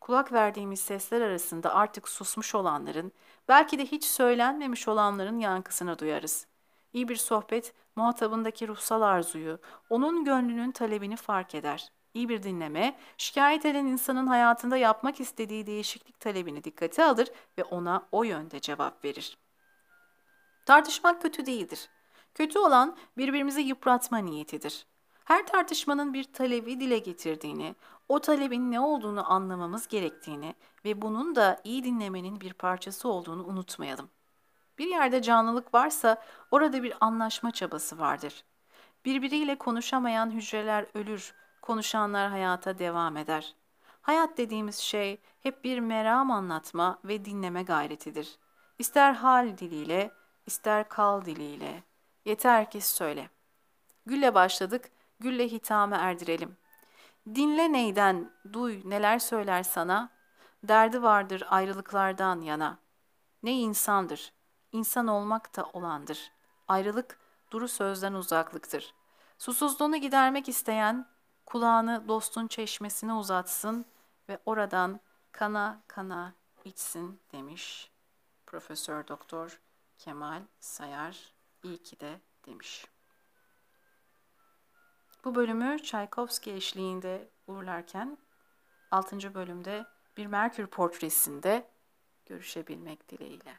Kulak 0.00 0.32
verdiğimiz 0.32 0.80
sesler 0.80 1.20
arasında 1.20 1.74
artık 1.74 2.08
susmuş 2.08 2.54
olanların, 2.54 3.12
belki 3.48 3.78
de 3.78 3.86
hiç 3.86 4.04
söylenmemiş 4.04 4.88
olanların 4.88 5.38
yankısını 5.38 5.98
duyarız. 5.98 6.46
İyi 6.92 7.08
bir 7.08 7.16
sohbet 7.16 7.74
muhatabındaki 7.96 8.68
ruhsal 8.68 9.02
arzuyu, 9.02 9.58
onun 9.90 10.24
gönlünün 10.24 10.72
talebini 10.72 11.16
fark 11.16 11.54
eder. 11.54 11.92
İyi 12.14 12.28
bir 12.28 12.42
dinleme, 12.42 12.98
şikayet 13.18 13.66
eden 13.66 13.86
insanın 13.86 14.26
hayatında 14.26 14.76
yapmak 14.76 15.20
istediği 15.20 15.66
değişiklik 15.66 16.20
talebini 16.20 16.64
dikkate 16.64 17.04
alır 17.04 17.28
ve 17.58 17.64
ona 17.64 18.08
o 18.12 18.24
yönde 18.24 18.60
cevap 18.60 19.04
verir. 19.04 19.38
Tartışmak 20.66 21.22
kötü 21.22 21.46
değildir. 21.46 21.88
Kötü 22.34 22.58
olan 22.58 22.96
birbirimizi 23.16 23.60
yıpratma 23.60 24.18
niyetidir. 24.18 24.86
Her 25.24 25.46
tartışmanın 25.46 26.14
bir 26.14 26.24
talebi 26.24 26.80
dile 26.80 26.98
getirdiğini, 26.98 27.74
o 28.08 28.18
talebin 28.18 28.70
ne 28.70 28.80
olduğunu 28.80 29.32
anlamamız 29.32 29.88
gerektiğini 29.88 30.54
ve 30.84 31.02
bunun 31.02 31.36
da 31.36 31.60
iyi 31.64 31.84
dinlemenin 31.84 32.40
bir 32.40 32.52
parçası 32.52 33.08
olduğunu 33.08 33.44
unutmayalım. 33.44 34.10
Bir 34.78 34.86
yerde 34.86 35.22
canlılık 35.22 35.74
varsa 35.74 36.22
orada 36.50 36.82
bir 36.82 36.94
anlaşma 37.00 37.50
çabası 37.50 37.98
vardır. 37.98 38.44
Birbiriyle 39.04 39.58
konuşamayan 39.58 40.30
hücreler 40.30 40.86
ölür, 40.94 41.34
konuşanlar 41.62 42.30
hayata 42.30 42.78
devam 42.78 43.16
eder. 43.16 43.54
Hayat 44.02 44.38
dediğimiz 44.38 44.76
şey 44.76 45.20
hep 45.42 45.64
bir 45.64 45.78
meram 45.78 46.30
anlatma 46.30 46.98
ve 47.04 47.24
dinleme 47.24 47.62
gayretidir. 47.62 48.38
İster 48.78 49.12
hal 49.12 49.58
diliyle, 49.58 50.10
ister 50.46 50.88
kal 50.88 51.24
diliyle. 51.24 51.82
Yeter 52.24 52.70
ki 52.70 52.80
söyle. 52.80 53.30
Gülle 54.06 54.34
başladık, 54.34 54.90
gülle 55.20 55.48
hitame 55.48 55.96
erdirelim. 55.96 56.56
Dinle 57.26 57.72
neyden, 57.72 58.32
duy 58.52 58.80
neler 58.84 59.18
söyler 59.18 59.62
sana. 59.62 60.10
Derdi 60.64 61.02
vardır 61.02 61.42
ayrılıklardan 61.48 62.40
yana. 62.40 62.78
Ne 63.42 63.52
insandır, 63.52 64.32
insan 64.72 65.06
olmak 65.06 65.56
da 65.56 65.70
olandır. 65.72 66.32
Ayrılık 66.68 67.18
duru 67.50 67.68
sözden 67.68 68.12
uzaklıktır. 68.12 68.94
Susuzluğunu 69.38 69.96
gidermek 69.96 70.48
isteyen 70.48 71.06
kulağını 71.46 72.08
dostun 72.08 72.46
çeşmesine 72.46 73.12
uzatsın 73.12 73.86
ve 74.28 74.38
oradan 74.46 75.00
kana 75.32 75.82
kana 75.88 76.34
içsin 76.64 77.20
demiş 77.32 77.90
Profesör 78.46 79.08
Doktor 79.08 79.60
Kemal 79.98 80.42
Sayar 80.60 81.34
iyi 81.62 81.82
ki 81.82 82.00
de 82.00 82.20
demiş. 82.46 82.86
Bu 85.24 85.34
bölümü 85.34 85.82
Çaykovski 85.82 86.52
eşliğinde 86.52 87.30
uğurlarken 87.46 88.18
6. 88.90 89.34
bölümde 89.34 89.86
bir 90.16 90.26
Merkür 90.26 90.66
portresinde 90.66 91.70
görüşebilmek 92.26 93.08
dileğiyle. 93.08 93.56